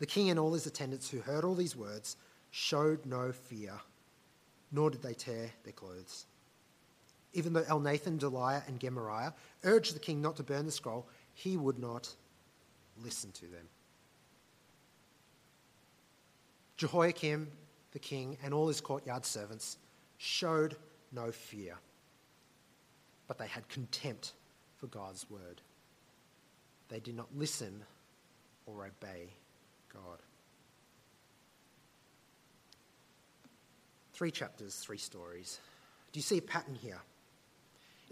The 0.00 0.06
king 0.06 0.28
and 0.28 0.40
all 0.40 0.54
his 0.54 0.66
attendants 0.66 1.08
who 1.08 1.20
heard 1.20 1.44
all 1.44 1.54
these 1.54 1.76
words 1.76 2.16
showed 2.50 3.06
no 3.06 3.30
fear 3.30 3.74
nor 4.72 4.90
did 4.90 5.02
they 5.02 5.14
tear 5.14 5.50
their 5.62 5.72
clothes. 5.72 6.26
Even 7.34 7.52
though 7.52 7.62
Elnathan, 7.62 8.18
Delaiah, 8.18 8.66
and 8.68 8.78
Gemariah 8.78 9.32
urged 9.64 9.94
the 9.94 10.00
king 10.00 10.20
not 10.20 10.36
to 10.36 10.42
burn 10.42 10.66
the 10.66 10.72
scroll, 10.72 11.06
he 11.34 11.56
would 11.56 11.78
not 11.78 12.14
listen 13.02 13.32
to 13.32 13.46
them. 13.46 13.68
Jehoiakim, 16.76 17.50
the 17.92 17.98
king, 17.98 18.36
and 18.42 18.52
all 18.52 18.68
his 18.68 18.80
courtyard 18.80 19.24
servants 19.24 19.78
showed 20.18 20.76
no 21.12 21.30
fear, 21.30 21.76
but 23.28 23.38
they 23.38 23.46
had 23.46 23.68
contempt 23.68 24.32
for 24.76 24.86
God's 24.88 25.28
word. 25.30 25.60
They 26.88 27.00
did 27.00 27.16
not 27.16 27.28
listen 27.34 27.82
or 28.66 28.84
obey 28.86 29.28
God. 29.92 30.18
Three 34.12 34.30
chapters, 34.30 34.74
three 34.76 34.98
stories. 34.98 35.58
Do 36.12 36.18
you 36.18 36.22
see 36.22 36.38
a 36.38 36.42
pattern 36.42 36.74
here? 36.74 37.00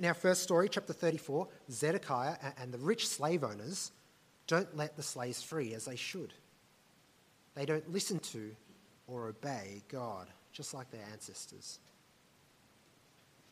In 0.00 0.06
our 0.06 0.14
first 0.14 0.42
story, 0.42 0.70
chapter 0.70 0.94
34, 0.94 1.46
Zedekiah 1.70 2.36
and 2.56 2.72
the 2.72 2.78
rich 2.78 3.06
slave 3.06 3.44
owners 3.44 3.92
don't 4.46 4.74
let 4.74 4.96
the 4.96 5.02
slaves 5.02 5.42
free 5.42 5.74
as 5.74 5.84
they 5.84 5.94
should. 5.94 6.32
They 7.54 7.66
don't 7.66 7.86
listen 7.92 8.18
to 8.18 8.56
or 9.06 9.28
obey 9.28 9.82
God, 9.90 10.28
just 10.54 10.72
like 10.72 10.90
their 10.90 11.04
ancestors. 11.12 11.80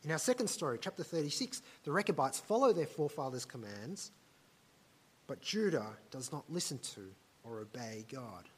In 0.02 0.10
our 0.10 0.16
second 0.16 0.48
story, 0.48 0.78
chapter 0.80 1.04
36, 1.04 1.60
the 1.84 1.92
Rechabites 1.92 2.40
follow 2.40 2.72
their 2.72 2.86
forefathers' 2.86 3.44
commands, 3.44 4.10
but 5.26 5.42
Judah 5.42 5.98
does 6.10 6.32
not 6.32 6.44
listen 6.48 6.78
to 6.94 7.10
or 7.44 7.60
obey 7.60 8.06
God. 8.10 8.48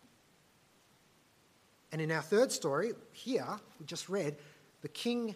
And 1.91 2.01
in 2.01 2.13
our 2.13 2.23
third 2.23 2.53
story, 2.53 2.93
here, 3.11 3.59
we 3.81 3.87
just 3.87 4.09
read, 4.09 4.37
the 4.83 4.89
king 4.89 5.35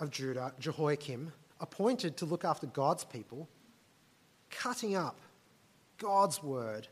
of 0.00 0.10
Judah, 0.10 0.52
Jehoiakim, 0.58 1.30
appointed 1.62 2.18
to 2.18 2.26
look 2.26 2.44
after 2.44 2.66
God's 2.66 3.04
people, 3.04 3.48
cutting 4.50 4.94
up 4.94 5.18
God's 5.96 6.42
word 6.42 6.88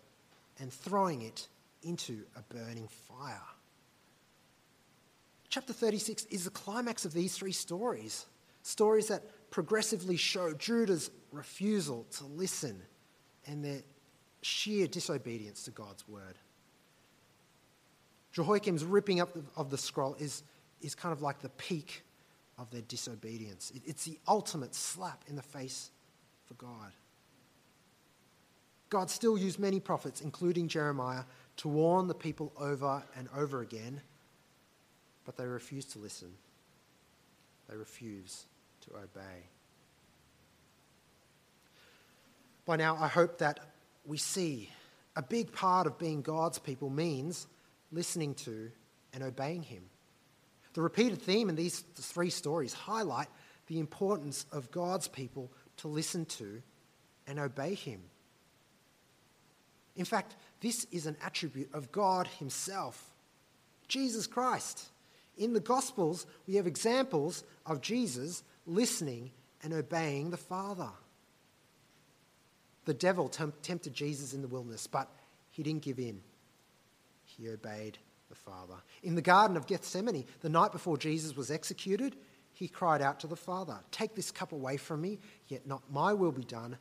and 0.61 0.73
throwing 0.73 1.23
it 1.23 1.49
into 1.83 2.23
a 2.37 2.55
burning 2.55 2.89
fire. 2.89 3.43
Chapter 5.49 5.73
36 5.73 6.27
is 6.27 6.45
the 6.45 6.51
climax 6.51 7.05
of 7.05 7.13
these 7.13 7.37
three 7.37 7.53
stories, 7.53 8.27
stories 8.63 9.09
that 9.09 9.51
progressively 9.51 10.17
show 10.17 10.53
Judah's 10.55 11.11
refusal 11.33 12.07
to 12.19 12.25
listen 12.25 12.81
and 13.47 13.65
their 13.65 13.81
sheer 14.43 14.87
disobedience 14.87 15.65
to 15.65 15.73
God's 15.73 16.07
word. 16.09 16.37
Jehoiakim's 18.33 18.85
ripping 18.85 19.21
up 19.21 19.37
of 19.57 19.71
the 19.71 19.79
scroll 19.79 20.15
is, 20.15 20.45
is 20.81 20.95
kind 20.95 21.13
of 21.13 21.21
like 21.21 21.41
the 21.41 21.49
peak 21.49 22.05
of 22.61 22.71
their 22.71 22.83
disobedience. 22.83 23.73
It, 23.75 23.83
it's 23.87 24.05
the 24.05 24.19
ultimate 24.29 24.75
slap 24.75 25.25
in 25.27 25.35
the 25.35 25.43
face 25.43 25.91
for 26.47 26.55
God. 26.55 26.93
God 28.91 29.09
still 29.09 29.39
used 29.39 29.59
many 29.59 29.81
prophets, 29.81 30.21
including 30.21 30.69
Jeremiah, 30.69 31.23
to 31.59 31.69
warn 31.69 32.07
the 32.07 32.15
people 32.15 32.53
over 32.59 33.03
and 33.17 33.29
over 33.37 33.61
again, 33.61 34.01
but 35.25 35.37
they 35.37 35.47
refused 35.47 35.93
to 35.93 35.99
listen. 35.99 36.29
They 37.69 37.77
refuse 37.77 38.45
to 38.83 38.97
obey. 38.97 39.47
By 42.67 42.77
now, 42.77 42.97
I 43.01 43.09
hope 43.09 43.39
that 43.39 43.61
we 44.05 44.19
see 44.19 44.71
a 45.17 45.23
big 45.23 45.53
part 45.53 45.87
of 45.87 45.99
being 45.99 46.21
God's 46.21 46.59
people 46.59 46.91
means 46.91 47.47
listening 47.93 48.35
to 48.35 48.71
and 49.13 49.23
obeying 49.23 49.63
Him. 49.63 49.85
The 50.75 50.83
repeated 50.83 51.21
theme 51.21 51.49
in 51.49 51.57
these 51.57 51.81
three 51.97 52.31
stories 52.31 52.73
highlight 52.73 53.29
the 53.67 53.81
importance 53.81 54.47
of 54.53 54.71
God's 54.71 55.09
people 55.09 55.51
to 55.79 55.89
listen 55.89 56.25
to 56.27 56.63
and 57.27 57.39
obey 57.39 57.75
Him. 57.75 58.01
In 59.97 60.05
fact, 60.05 60.37
this 60.61 60.87
is 60.93 61.07
an 61.07 61.17
attribute 61.25 61.71
of 61.73 61.93
God 61.93 62.27
Himself, 62.39 63.13
Jesus 63.89 64.27
Christ. 64.27 64.89
In 65.37 65.53
the 65.53 65.61
Gospels, 65.61 66.27
we 66.47 66.57
have 66.57 66.67
examples 66.67 67.45
of 67.67 67.81
Jesus 67.81 68.43
listening 68.67 69.31
and 69.63 69.73
obeying 69.73 70.31
the 70.31 70.37
Father. 70.37 70.91
The 72.85 72.95
devil 72.95 73.29
tempted 73.29 73.95
Jesus 73.95 74.33
in 74.35 74.43
the 74.43 74.49
wilderness, 74.49 74.87
but 74.87 75.09
he 75.51 75.63
didn't 75.63 75.83
give 75.83 75.99
in. 75.99 76.21
He 77.25 77.49
obeyed 77.49 77.99
the 78.31 78.35
Father. 78.35 78.77
In 79.03 79.15
the 79.15 79.23
Garden 79.23 79.59
of 79.59 79.67
Gethsemane, 79.67 80.25
the 80.41 80.49
night 80.49 80.73
before 80.73 80.97
Jesus 80.97 81.37
was 81.37 81.51
executed, 81.51 82.17
he 82.55 82.69
cried 82.69 83.03
out 83.03 83.21
to 83.21 83.27
the 83.27 83.37
Father, 83.37 83.79
Take 83.91 84.15
this 84.15 84.31
cup 84.31 84.53
away 84.53 84.79
from 84.79 85.03
me, 85.03 85.19
yet 85.49 85.67
not 85.67 85.83
my 85.93 86.15
will 86.15 86.33
be 86.33 86.45
done, 86.45 86.79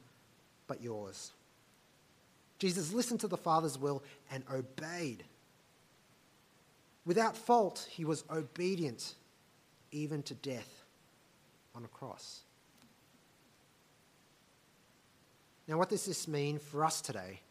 but 0.67 0.81
yours. 0.81 1.31
Jesus 2.59 2.93
listened 2.93 3.21
to 3.21 3.27
the 3.27 3.37
Father's 3.37 3.77
will 3.77 4.03
and 4.31 4.43
obeyed. 4.53 5.23
Without 7.05 7.35
fault, 7.35 7.87
he 7.89 8.05
was 8.05 8.23
obedient 8.29 9.15
even 9.91 10.21
to 10.23 10.35
death 10.35 10.83
on 11.73 11.83
a 11.83 11.87
cross. 11.87 12.41
Now, 15.67 15.77
what 15.77 15.89
does 15.89 16.05
this 16.05 16.27
mean 16.27 16.59
for 16.59 16.83
us 16.83 16.99
today? 16.99 17.41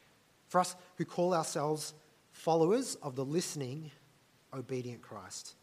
For 0.49 0.61
us 0.61 0.77
who 0.97 1.05
call 1.05 1.35
ourselves 1.35 1.95
followers 2.39 2.95
of 3.03 3.17
the 3.17 3.25
listening, 3.25 3.91
obedient 4.55 5.03
Christ. 5.03 5.55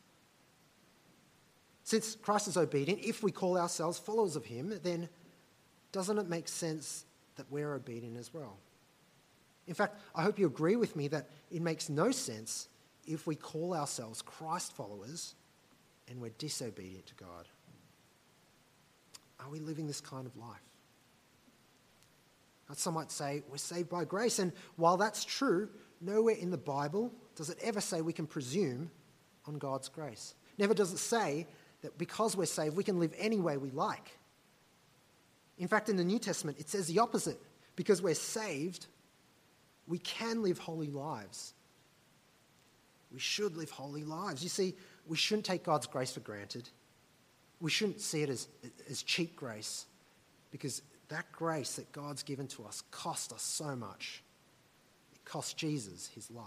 Since 1.84 2.18
Christ 2.22 2.50
is 2.50 2.58
obedient, 2.58 3.00
if 3.02 3.24
we 3.24 3.32
call 3.32 3.58
ourselves 3.58 3.98
followers 3.98 4.36
of 4.36 4.44
him, 4.44 4.78
then 4.84 5.08
doesn't 5.94 6.18
it 6.18 6.28
make 6.28 6.50
sense 6.50 7.06
that 7.38 7.50
we're 7.50 7.74
obedient 7.74 8.18
as 8.18 8.34
well? 8.34 8.58
In 9.68 9.74
fact, 9.74 10.00
I 10.14 10.24
hope 10.24 10.38
you 10.38 10.48
agree 10.48 10.76
with 10.76 10.96
me 10.96 11.08
that 11.08 11.30
it 11.50 11.62
makes 11.62 11.90
no 11.90 12.12
sense 12.12 12.68
if 13.08 13.26
we 13.26 13.36
call 13.36 13.74
ourselves 13.74 14.22
Christ 14.22 14.76
followers 14.76 15.36
and 16.10 16.20
we're 16.20 16.32
disobedient 16.38 17.06
to 17.06 17.16
God. 17.16 17.48
Are 19.40 19.50
we 19.50 19.60
living 19.60 19.88
this 19.88 20.02
kind 20.02 20.28
of 20.28 20.36
life? 20.36 20.60
Some 22.74 22.96
might 22.96 23.12
say 23.12 23.44
we're 23.50 23.58
saved 23.58 23.90
by 23.90 24.06
grace. 24.06 24.40
And 24.40 24.52
while 24.76 24.98
that's 24.98 25.24
true, 25.24 25.70
nowhere 26.06 26.36
in 26.36 26.52
the 26.52 26.58
Bible 26.58 27.12
does 27.36 27.50
it 27.50 27.58
ever 27.62 27.82
say 27.82 28.02
we 28.02 28.13
can 28.13 28.28
presume 28.28 28.89
on 29.46 29.58
God's 29.58 29.89
grace. 29.89 30.36
Never 30.58 30.74
does 30.74 30.94
it 30.94 30.98
say 30.98 31.48
that 31.82 31.98
because 31.98 32.36
we're 32.36 32.46
saved, 32.46 32.76
we 32.76 32.84
can 32.84 33.00
live 33.00 33.13
any 33.18 33.39
way 33.39 33.58
we 33.58 33.70
like. 33.72 34.18
In 35.58 35.68
fact, 35.68 35.89
in 35.89 35.96
the 35.96 36.04
New 36.04 36.20
Testament, 36.20 36.60
it 36.60 36.70
says 36.70 36.88
the 36.88 37.00
opposite. 37.00 37.39
Because 37.76 38.02
we're 38.02 38.15
saved, 38.15 38.88
we 39.88 40.00
can 40.00 40.41
live 40.41 40.58
holy 40.58 40.88
lives. 40.88 41.54
We 43.12 43.20
should 43.20 43.56
live 43.56 43.70
holy 43.70 44.04
lives. 44.04 44.44
You 44.44 44.50
see, 44.50 44.76
we 45.08 45.18
shouldn't 45.18 45.46
take 45.46 45.63
God's 45.63 45.88
grace 45.88 46.12
for 46.12 46.22
granted. 46.22 46.70
We 47.62 47.70
shouldn't 47.70 48.02
see 48.02 48.24
it 48.24 48.30
as, 48.30 48.48
as 48.89 49.04
cheap 49.04 49.36
grace 49.36 49.86
because 50.52 50.82
that 51.10 51.32
grace 51.32 51.76
that 51.76 51.91
God's 51.91 52.24
given 52.24 52.48
to 52.48 52.65
us 52.65 52.84
cost 52.91 53.32
us 53.32 53.41
so 53.41 53.76
much. 53.76 54.24
Cost 55.26 55.58
Jesus 55.58 56.08
his 56.14 56.30
life. 56.32 56.46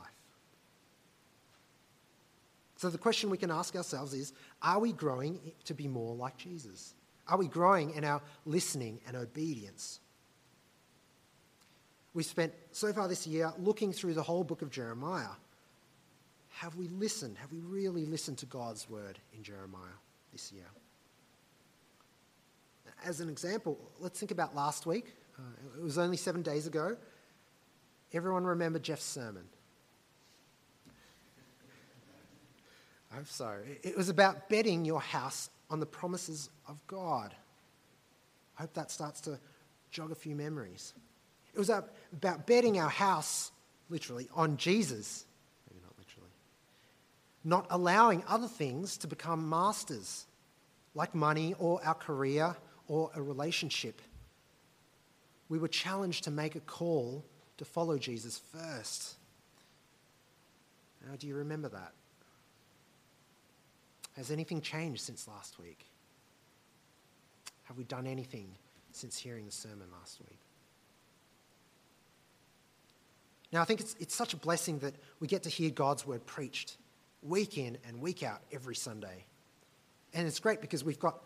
So 2.77 2.91
the 2.91 2.99
question 2.99 3.29
we 3.29 3.38
can 3.38 3.51
ask 3.51 3.75
ourselves 3.75 4.14
is 4.14 4.33
are 4.62 4.79
we 4.79 4.93
growing 4.93 5.41
to 5.64 5.75
be 5.75 5.88
more 5.88 6.14
like 6.14 6.37
Jesus? 6.37 6.95
Are 7.27 7.37
we 7.37 7.49
growing 7.49 7.95
in 7.95 8.05
our 8.05 8.23
listening 8.47 9.01
and 9.07 9.17
obedience? 9.17 10.01
We've 12.14 12.25
spent 12.25 12.55
so 12.73 12.93
far 12.93 13.07
this 13.07 13.27
year 13.27 13.53
looking 13.59 13.93
through 13.93 14.14
the 14.14 14.23
whole 14.23 14.45
book 14.45 14.62
of 14.62 14.71
Jeremiah. 14.71 15.37
Have 16.51 16.77
we 16.77 16.88
listened? 16.88 17.37
Have 17.38 17.53
we 17.53 17.61
really 17.61 18.07
listened 18.07 18.38
to 18.38 18.47
God's 18.47 18.88
word 18.88 19.19
in 19.37 19.43
Jeremiah 19.43 19.99
this 20.33 20.51
year? 20.53 20.67
as 23.05 23.21
an 23.21 23.29
example, 23.29 23.79
let's 24.01 24.19
think 24.19 24.31
about 24.31 24.55
last 24.55 24.87
week. 24.87 25.14
Uh, 25.38 25.43
it 25.79 25.83
was 25.83 25.99
only 25.99 26.17
seven 26.17 26.43
days 26.43 26.67
ago. 26.67 26.97
Everyone 28.12 28.44
remember 28.44 28.79
Jeff's 28.79 29.05
sermon? 29.05 29.44
I 33.12 33.16
hope 33.16 33.27
so. 33.27 33.55
It 33.83 33.97
was 33.97 34.09
about 34.09 34.49
betting 34.49 34.85
your 34.85 35.01
house 35.01 35.51
on 35.71 35.81
the 35.81 35.87
promises 35.87 36.51
of 36.66 36.85
God. 36.87 37.35
I 38.59 38.62
hope 38.62 38.75
that 38.75 38.90
starts 38.90 39.21
to 39.23 39.38
jog 39.90 40.12
a 40.12 40.14
few 40.14 40.35
memories. 40.35 40.94
It 41.55 41.59
was 41.59 41.71
about 41.71 42.47
betting 42.47 42.79
our 42.79 42.90
house, 42.90 43.51
literally, 43.88 44.29
on 44.35 44.57
Jesus. 44.57 45.25
Maybe 45.68 45.83
not 45.83 45.94
literally. 45.99 46.31
Not 47.44 47.66
allowing 47.71 48.25
other 48.27 48.49
things 48.49 48.99
to 48.99 49.07
become 49.07 49.49
masters, 49.49 50.27
like 50.94 51.14
money 51.14 51.55
or 51.59 51.85
our 51.85 51.94
career 51.94 52.57
or 52.88 53.11
a 53.14 53.23
relationship. 53.23 54.01
We 55.49 55.59
were 55.59 55.68
challenged 55.68 56.25
to 56.25 56.31
make 56.31 56.57
a 56.57 56.61
call 56.61 57.25
to 57.59 57.64
follow 57.64 57.99
Jesus 57.99 58.40
first. 58.53 59.14
Now, 61.07 61.14
do 61.18 61.27
you 61.27 61.37
remember 61.37 61.68
that? 61.68 61.92
Has 64.16 64.31
anything 64.31 64.61
changed 64.61 65.03
since 65.03 65.29
last 65.29 65.59
week? 65.61 65.87
Have 67.64 67.77
we 67.77 67.85
done 67.85 68.07
anything 68.07 68.49
since 68.92 69.18
hearing 69.18 69.47
the 69.47 69.53
sermon 69.53 69.87
last 70.01 70.18
week? 70.29 70.38
Now, 73.53 73.62
I 73.62 73.64
think 73.64 73.81
it's, 73.81 73.97
it's 74.01 74.14
such 74.14 74.35
a 74.35 74.37
blessing 74.37 74.79
that 74.81 74.94
we 75.21 75.29
get 75.29 75.44
to 75.44 75.49
hear 75.49 75.71
God's 75.71 76.07
word 76.07 76.27
preached 76.27 76.77
week 77.23 77.59
in 77.59 77.79
and 77.87 78.01
week 78.01 78.23
out 78.23 78.40
every 78.53 78.75
Sunday. 78.75 79.25
And 80.14 80.27
it's 80.27 80.38
great 80.38 80.61
because 80.61 80.85
we've 80.85 80.99
got 80.99 81.23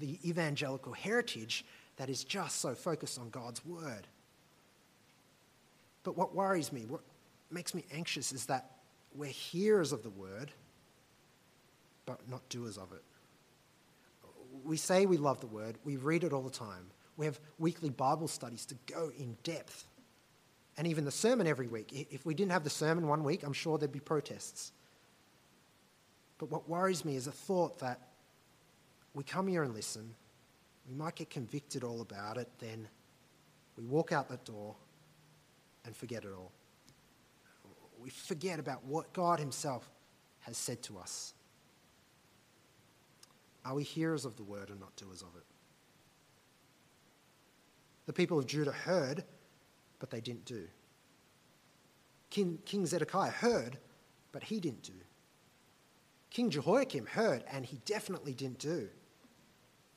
the 0.00 0.18
evangelical 0.28 0.92
heritage 0.92 1.64
that 1.96 2.08
is 2.08 2.24
just 2.24 2.60
so 2.60 2.74
focused 2.74 3.18
on 3.18 3.30
God's 3.30 3.64
word. 3.64 4.06
But 6.02 6.16
what 6.16 6.34
worries 6.34 6.72
me, 6.72 6.84
what 6.86 7.00
makes 7.50 7.74
me 7.74 7.84
anxious, 7.92 8.32
is 8.32 8.46
that 8.46 8.70
we're 9.14 9.30
hearers 9.30 9.92
of 9.92 10.02
the 10.02 10.10
word, 10.10 10.50
but 12.06 12.28
not 12.28 12.48
doers 12.48 12.76
of 12.76 12.92
it. 12.92 13.02
We 14.64 14.76
say 14.76 15.06
we 15.06 15.16
love 15.16 15.40
the 15.40 15.46
word, 15.46 15.76
we 15.84 15.96
read 15.96 16.24
it 16.24 16.32
all 16.32 16.42
the 16.42 16.50
time. 16.50 16.86
We 17.16 17.26
have 17.26 17.38
weekly 17.58 17.90
Bible 17.90 18.28
studies 18.28 18.64
to 18.66 18.74
go 18.86 19.12
in 19.18 19.36
depth. 19.44 19.86
And 20.78 20.86
even 20.86 21.04
the 21.04 21.10
sermon 21.10 21.46
every 21.46 21.66
week. 21.68 22.08
If 22.10 22.24
we 22.24 22.34
didn't 22.34 22.52
have 22.52 22.64
the 22.64 22.70
sermon 22.70 23.06
one 23.06 23.22
week, 23.22 23.42
I'm 23.42 23.52
sure 23.52 23.76
there'd 23.76 23.92
be 23.92 24.00
protests. 24.00 24.72
But 26.38 26.50
what 26.50 26.68
worries 26.68 27.04
me 27.04 27.14
is 27.14 27.26
a 27.26 27.32
thought 27.32 27.78
that 27.80 28.00
we 29.14 29.22
come 29.22 29.46
here 29.46 29.62
and 29.62 29.74
listen, 29.74 30.14
we 30.88 30.94
might 30.94 31.14
get 31.14 31.28
convicted 31.28 31.84
all 31.84 32.00
about 32.00 32.38
it, 32.38 32.48
then 32.58 32.88
we 33.76 33.84
walk 33.84 34.12
out 34.12 34.30
that 34.30 34.44
door 34.46 34.74
and 35.84 35.96
forget 35.96 36.24
it 36.24 36.30
all. 36.36 36.52
We 38.00 38.10
forget 38.10 38.58
about 38.58 38.84
what 38.84 39.12
God 39.12 39.38
Himself 39.38 39.88
has 40.40 40.56
said 40.56 40.82
to 40.84 40.98
us. 40.98 41.34
Are 43.64 43.74
we 43.74 43.84
hearers 43.84 44.24
of 44.24 44.36
the 44.36 44.42
word 44.42 44.70
and 44.70 44.80
not 44.80 44.96
doers 44.96 45.22
of 45.22 45.36
it? 45.36 45.44
The 48.06 48.12
people 48.12 48.38
of 48.38 48.46
Judah 48.46 48.72
heard, 48.72 49.24
but 50.00 50.10
they 50.10 50.20
didn't 50.20 50.44
do. 50.44 50.66
King, 52.30 52.58
King 52.64 52.86
Zedekiah 52.86 53.30
heard, 53.30 53.78
but 54.32 54.42
he 54.42 54.58
didn't 54.58 54.82
do. 54.82 54.92
King 56.30 56.50
Jehoiakim 56.50 57.06
heard, 57.06 57.44
and 57.52 57.64
he 57.64 57.78
definitely 57.84 58.34
didn't 58.34 58.58
do. 58.58 58.88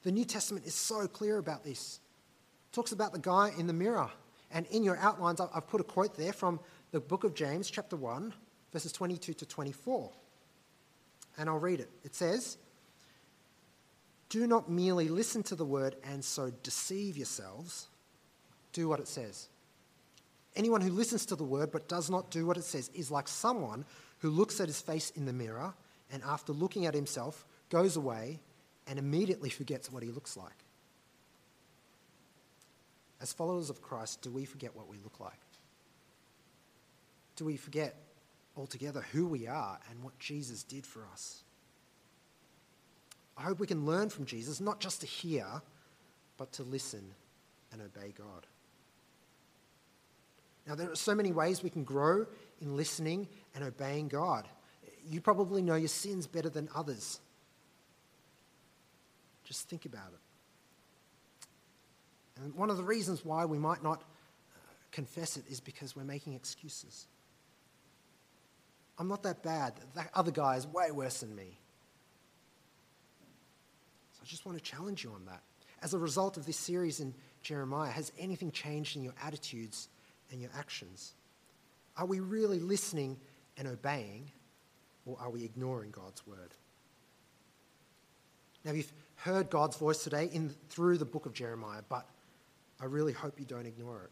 The 0.04 0.12
New 0.12 0.26
Testament 0.26 0.65
is 0.67 0.76
so 0.76 1.08
clear 1.08 1.38
about 1.38 1.63
this. 1.63 2.00
It 2.69 2.76
talks 2.76 2.91
about 2.91 3.13
the 3.13 3.19
guy 3.19 3.52
in 3.58 3.65
the 3.65 3.74
mirror. 3.74 4.12
And 4.56 4.65
in 4.68 4.86
your 4.86 4.96
outlines, 4.98 5.41
I've 5.41 5.68
put 5.68 5.82
a 5.82 5.84
quote 5.84 6.15
there 6.15 6.32
from 6.32 6.62
the 6.91 7.02
book 7.02 7.26
of 7.26 7.36
James, 7.36 7.70
chapter 7.70 7.98
1, 7.98 8.34
verses 8.72 8.94
22 8.94 9.34
to 9.34 9.46
24. 9.46 10.10
And 11.38 11.50
I'll 11.50 11.60
read 11.60 11.82
it. 11.82 11.89
It 12.06 12.15
says, 12.15 12.58
Do 14.30 14.48
not 14.48 14.70
merely 14.70 15.10
listen 15.10 15.44
to 15.44 15.56
the 15.56 15.65
word 15.65 15.98
and 16.06 16.24
so 16.24 16.54
deceive 16.63 17.18
yourselves. 17.18 17.89
Do 18.72 18.88
what 18.88 19.02
it 19.02 19.10
says. 19.10 19.50
Anyone 20.56 20.80
who 20.80 20.91
listens 20.91 21.26
to 21.26 21.36
the 21.36 21.44
word 21.44 21.70
but 21.70 21.89
does 21.89 22.10
not 22.10 22.32
do 22.32 22.46
what 22.46 22.56
it 22.56 22.63
says 22.63 22.89
is 22.96 23.12
like 23.12 23.28
someone 23.28 23.84
who 24.20 24.30
looks 24.30 24.62
at 24.62 24.68
his 24.68 24.80
face 24.80 25.10
in 25.18 25.26
the 25.26 25.34
mirror 25.34 25.74
and 26.13 26.24
after 26.24 26.54
looking 26.54 26.86
at 26.86 26.94
himself 26.94 27.46
goes 27.70 27.98
away 27.98 28.39
and 28.88 28.98
immediately 28.98 29.50
forgets 29.50 29.91
what 29.91 30.02
he 30.02 30.10
looks 30.12 30.38
like. 30.38 30.64
As 33.21 33.34
followers 33.34 33.69
of 33.69 33.82
Christ, 33.82 34.21
do 34.21 34.30
we 34.30 34.45
forget 34.45 34.75
what 34.75 34.89
we 34.89 34.97
look 35.04 35.19
like? 35.19 35.39
Do 37.36 37.45
we 37.45 37.58
forget 37.58 37.95
altogether 38.56 39.01
who 39.12 39.28
we 39.28 39.47
are 39.47 39.80
and 39.89 40.04
what 40.04 40.17
Jesus 40.19 40.63
did 40.63 40.86
for 40.86 41.06
us? 41.12 41.43
I 43.38 43.43
hope 43.43 43.60
we 43.60 43.67
can 43.67 43.86
learn 43.86 44.10
from 44.10 44.25
Jesus, 44.25 44.62
not 44.62 44.80
just 44.80 45.01
to 45.01 45.08
hear, 45.08 45.45
but 46.38 46.51
to 46.54 46.63
listen 46.63 47.04
and 47.71 47.82
obey 47.82 48.13
God. 48.17 48.45
Now, 50.67 50.75
there 50.75 50.91
are 50.91 50.95
so 50.95 51.13
many 51.13 51.32
ways 51.32 51.62
we 51.62 51.69
can 51.69 51.84
grow 51.84 52.25
in 52.62 52.75
listening 52.75 53.28
and 53.54 53.63
obeying 53.63 54.08
God. 54.08 54.47
You 55.08 55.21
probably 55.21 55.62
know 55.62 55.75
your 55.75 55.89
sins 55.89 56.25
better 56.25 56.49
than 56.49 56.69
others. 56.73 57.19
Just 59.43 59.69
think 59.69 59.86
about 59.86 60.08
it. 60.13 60.19
And 62.41 62.54
one 62.56 62.69
of 62.69 62.78
the 62.78 62.84
reasons 62.84 63.24
why 63.24 63.45
we 63.45 63.58
might 63.58 63.84
not 63.84 64.02
uh, 64.02 64.60
confess 64.91 65.38
it 65.38 65.45
is 65.50 65.60
because 65.60 65.95
we're 65.95 66.04
making 66.04 66.34
excuses. 66.34 67.08
I'm 68.98 69.08
not 69.08 69.24
that 69.24 69.43
bad. 69.43 69.74
That 69.95 70.10
other 70.13 70.32
guy 70.32 70.56
is 70.56 70.67
way 70.67 70.91
worse 70.91 71.19
than 71.19 71.36
me. 71.36 71.58
So 74.13 74.19
I 74.24 74.26
just 74.26 74.45
want 74.45 74.58
to 74.58 74.63
challenge 74.63 75.04
you 75.04 75.12
on 75.12 75.26
that. 75.26 75.41
As 75.82 75.93
a 75.93 76.00
result 76.00 76.38
of 76.38 76.45
this 76.45 76.58
series 76.58 77.00
in 77.00 77.13
Jeremiah, 77.41 77.91
has 77.91 78.12
anything 78.17 78.52
changed 78.52 78.95
in 78.95 79.04
your 79.04 79.13
attitudes 79.24 79.89
and 80.32 80.41
your 80.41 80.50
actions? 80.58 81.13
Are 81.98 82.06
we 82.06 82.19
really 82.19 82.60
listening 82.60 83.17
and 83.58 83.67
obeying, 83.67 84.32
or 85.06 85.17
are 85.19 85.30
we 85.30 85.43
ignoring 85.43 85.91
God's 85.91 86.26
word? 86.26 86.54
Now, 88.63 88.71
you've 88.71 88.91
heard 89.17 89.50
God's 89.50 89.78
voice 89.78 90.04
today 90.04 90.30
in, 90.32 90.50
through 90.69 90.98
the 90.98 91.06
book 91.06 91.26
of 91.26 91.34
Jeremiah, 91.34 91.82
but 91.88 92.08
I 92.86 92.88
really 92.88 93.13
hope 93.13 93.39
you 93.39 93.45
don't 93.45 93.65
ignore 93.65 94.04
it. 94.04 94.12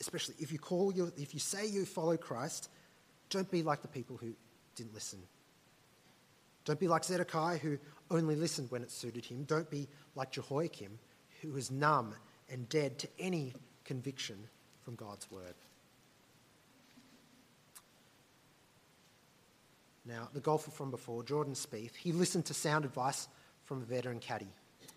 Especially 0.00 0.34
if 0.38 0.52
you 0.52 0.58
call 0.58 0.92
your, 0.92 1.10
if 1.16 1.32
you 1.32 1.40
say 1.40 1.66
you 1.66 1.86
follow 1.86 2.18
Christ, 2.18 2.68
don't 3.30 3.50
be 3.50 3.62
like 3.62 3.80
the 3.80 3.88
people 3.88 4.18
who 4.18 4.34
didn't 4.74 4.92
listen. 4.92 5.18
Don't 6.66 6.78
be 6.78 6.88
like 6.88 7.04
Zedekiah 7.04 7.56
who 7.56 7.78
only 8.10 8.36
listened 8.36 8.70
when 8.70 8.82
it 8.82 8.90
suited 8.90 9.24
him. 9.24 9.44
Don't 9.44 9.70
be 9.70 9.88
like 10.14 10.30
Jehoiakim 10.30 10.98
who 11.40 11.52
was 11.52 11.70
numb 11.70 12.14
and 12.50 12.68
dead 12.68 12.98
to 12.98 13.08
any 13.18 13.54
conviction 13.86 14.36
from 14.84 14.94
God's 14.94 15.30
word. 15.30 15.54
Now, 20.04 20.28
the 20.34 20.40
golfer 20.40 20.70
from 20.70 20.90
before, 20.90 21.22
Jordan 21.22 21.54
Spieth, 21.54 21.94
he 21.96 22.12
listened 22.12 22.44
to 22.44 22.54
sound 22.54 22.84
advice 22.84 23.26
from 23.64 23.80
a 23.80 23.84
veteran 23.86 24.20
caddy, 24.20 24.52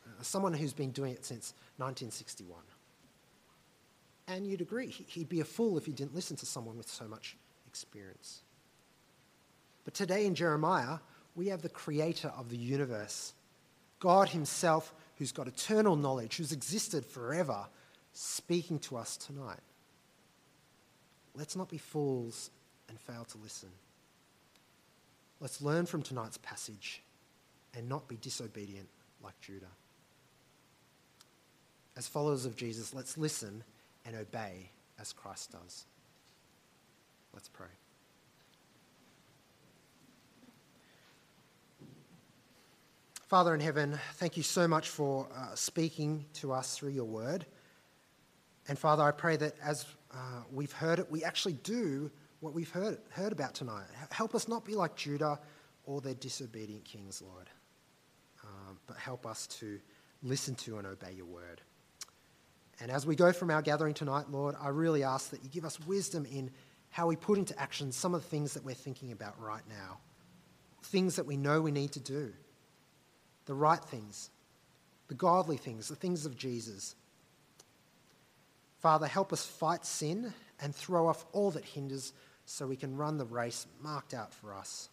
uh, 0.05 0.21
someone 0.21 0.53
who's 0.53 0.73
been 0.73 0.91
doing 0.91 1.13
it 1.13 1.25
since 1.25 1.53
1961. 1.77 2.59
And 4.29 4.45
you'd 4.45 4.61
agree, 4.61 4.87
he'd 4.87 5.27
be 5.27 5.39
a 5.39 5.45
fool 5.45 5.77
if 5.77 5.87
he 5.87 5.91
didn't 5.91 6.13
listen 6.13 6.37
to 6.37 6.45
someone 6.45 6.77
with 6.77 6.87
so 6.87 7.07
much 7.07 7.35
experience. 7.67 8.43
But 9.85 9.95
today 9.95 10.27
in 10.27 10.35
Jeremiah, 10.35 10.99
we 11.35 11.47
have 11.47 11.63
the 11.63 11.69
creator 11.69 12.31
of 12.37 12.49
the 12.49 12.57
universe, 12.57 13.33
God 13.99 14.29
Himself, 14.29 14.93
who's 15.17 15.31
got 15.31 15.47
eternal 15.47 15.95
knowledge, 15.95 16.37
who's 16.37 16.51
existed 16.51 17.05
forever, 17.05 17.65
speaking 18.13 18.77
to 18.79 18.97
us 18.97 19.17
tonight. 19.17 19.59
Let's 21.33 21.55
not 21.55 21.69
be 21.69 21.79
fools 21.79 22.51
and 22.87 22.99
fail 22.99 23.25
to 23.25 23.37
listen. 23.39 23.69
Let's 25.39 25.59
learn 25.59 25.87
from 25.87 26.03
tonight's 26.03 26.37
passage 26.37 27.01
and 27.75 27.89
not 27.89 28.07
be 28.07 28.17
disobedient 28.17 28.89
like 29.23 29.39
Judah. 29.41 29.65
As 31.97 32.07
followers 32.07 32.45
of 32.45 32.55
Jesus, 32.55 32.93
let's 32.93 33.17
listen 33.17 33.63
and 34.05 34.15
obey 34.15 34.71
as 34.99 35.13
Christ 35.13 35.51
does. 35.51 35.85
Let's 37.33 37.49
pray. 37.49 37.67
Father 43.27 43.53
in 43.53 43.59
heaven, 43.59 43.99
thank 44.15 44.38
you 44.38 44.43
so 44.43 44.67
much 44.67 44.89
for 44.89 45.27
uh, 45.35 45.53
speaking 45.53 46.25
to 46.33 46.51
us 46.51 46.75
through 46.75 46.89
your 46.89 47.05
word. 47.05 47.45
And 48.67 48.77
Father, 48.77 49.03
I 49.03 49.12
pray 49.12 49.38
that 49.38 49.53
as 49.63 49.85
uh, 50.12 50.41
we've 50.51 50.71
heard 50.71 50.97
it, 50.97 51.12
we 51.12 51.23
actually 51.23 51.53
do 51.53 52.09
what 52.39 52.53
we've 52.53 52.71
heard, 52.71 52.97
heard 53.09 53.31
about 53.31 53.53
tonight. 53.53 53.85
Help 54.09 54.33
us 54.33 54.47
not 54.47 54.65
be 54.65 54.73
like 54.73 54.95
Judah 54.95 55.39
or 55.85 56.01
their 56.01 56.15
disobedient 56.15 56.85
kings, 56.85 57.21
Lord, 57.21 57.49
um, 58.43 58.79
but 58.88 58.97
help 58.97 59.27
us 59.27 59.45
to 59.47 59.79
listen 60.23 60.55
to 60.55 60.77
and 60.77 60.88
obey 60.88 61.13
your 61.15 61.25
word. 61.25 61.62
And 62.81 62.91
as 62.91 63.05
we 63.05 63.15
go 63.15 63.31
from 63.31 63.51
our 63.51 63.61
gathering 63.61 63.93
tonight, 63.93 64.29
Lord, 64.29 64.55
I 64.59 64.69
really 64.69 65.03
ask 65.03 65.31
that 65.31 65.43
you 65.43 65.49
give 65.49 65.65
us 65.65 65.79
wisdom 65.81 66.25
in 66.25 66.51
how 66.89 67.07
we 67.07 67.15
put 67.15 67.37
into 67.37 67.59
action 67.59 67.91
some 67.91 68.15
of 68.15 68.21
the 68.21 68.27
things 68.27 68.53
that 68.53 68.63
we're 68.63 68.73
thinking 68.73 69.11
about 69.11 69.39
right 69.39 69.63
now, 69.69 69.99
things 70.83 71.17
that 71.17 71.25
we 71.25 71.37
know 71.37 71.61
we 71.61 71.71
need 71.71 71.91
to 71.93 71.99
do, 71.99 72.33
the 73.45 73.53
right 73.53 73.83
things, 73.83 74.29
the 75.07 75.13
godly 75.13 75.57
things, 75.57 75.87
the 75.89 75.95
things 75.95 76.25
of 76.25 76.37
Jesus. 76.37 76.95
Father, 78.79 79.07
help 79.07 79.33
us 79.33 79.45
fight 79.45 79.85
sin 79.85 80.33
and 80.61 80.73
throw 80.73 81.07
off 81.07 81.25
all 81.33 81.51
that 81.51 81.65
hinders 81.65 82.13
so 82.45 82.65
we 82.65 82.75
can 82.75 82.95
run 82.97 83.17
the 83.17 83.25
race 83.25 83.67
marked 83.81 84.13
out 84.13 84.33
for 84.33 84.53
us. 84.53 84.89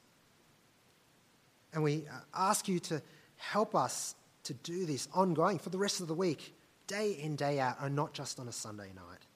And 1.73 1.83
we 1.83 2.05
uh, 2.11 2.19
ask 2.35 2.69
you 2.69 2.79
to 2.81 3.03
help 3.37 3.75
us 3.75 4.15
to 4.45 4.55
do 4.55 4.87
this 4.87 5.09
ongoing 5.13 5.59
for 5.59 5.71
the 5.71 5.79
rest 5.79 6.01
of 6.01 6.09
the 6.09 6.15
week, 6.15 6.55
day 6.87 7.13
in, 7.13 7.37
day 7.37 7.61
out, 7.61 7.77
and 7.81 7.95
not 7.95 8.13
just 8.13 8.39
on 8.39 8.49
a 8.49 8.53
Sunday 8.53 8.93
night. 8.95 9.27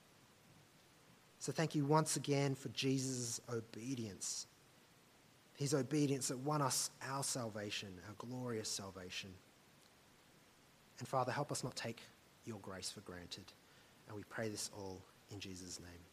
So 1.38 1.52
thank 1.52 1.74
you 1.74 1.84
once 1.84 2.16
again 2.16 2.54
for 2.54 2.68
Jesus' 2.68 3.40
obedience. 3.52 4.46
His 5.56 5.74
obedience 5.74 6.28
that 6.28 6.38
won 6.38 6.62
us 6.62 6.90
our 7.08 7.22
salvation, 7.22 7.88
our 8.08 8.14
glorious 8.18 8.68
salvation. 8.68 9.30
And 10.98 11.08
Father, 11.08 11.32
help 11.32 11.50
us 11.50 11.64
not 11.64 11.76
take 11.76 12.02
your 12.44 12.58
grace 12.58 12.90
for 12.90 13.00
granted. 13.00 13.44
And 14.08 14.16
we 14.16 14.22
pray 14.28 14.48
this 14.48 14.70
all 14.76 15.00
in 15.32 15.40
Jesus' 15.40 15.80
name. 15.80 16.09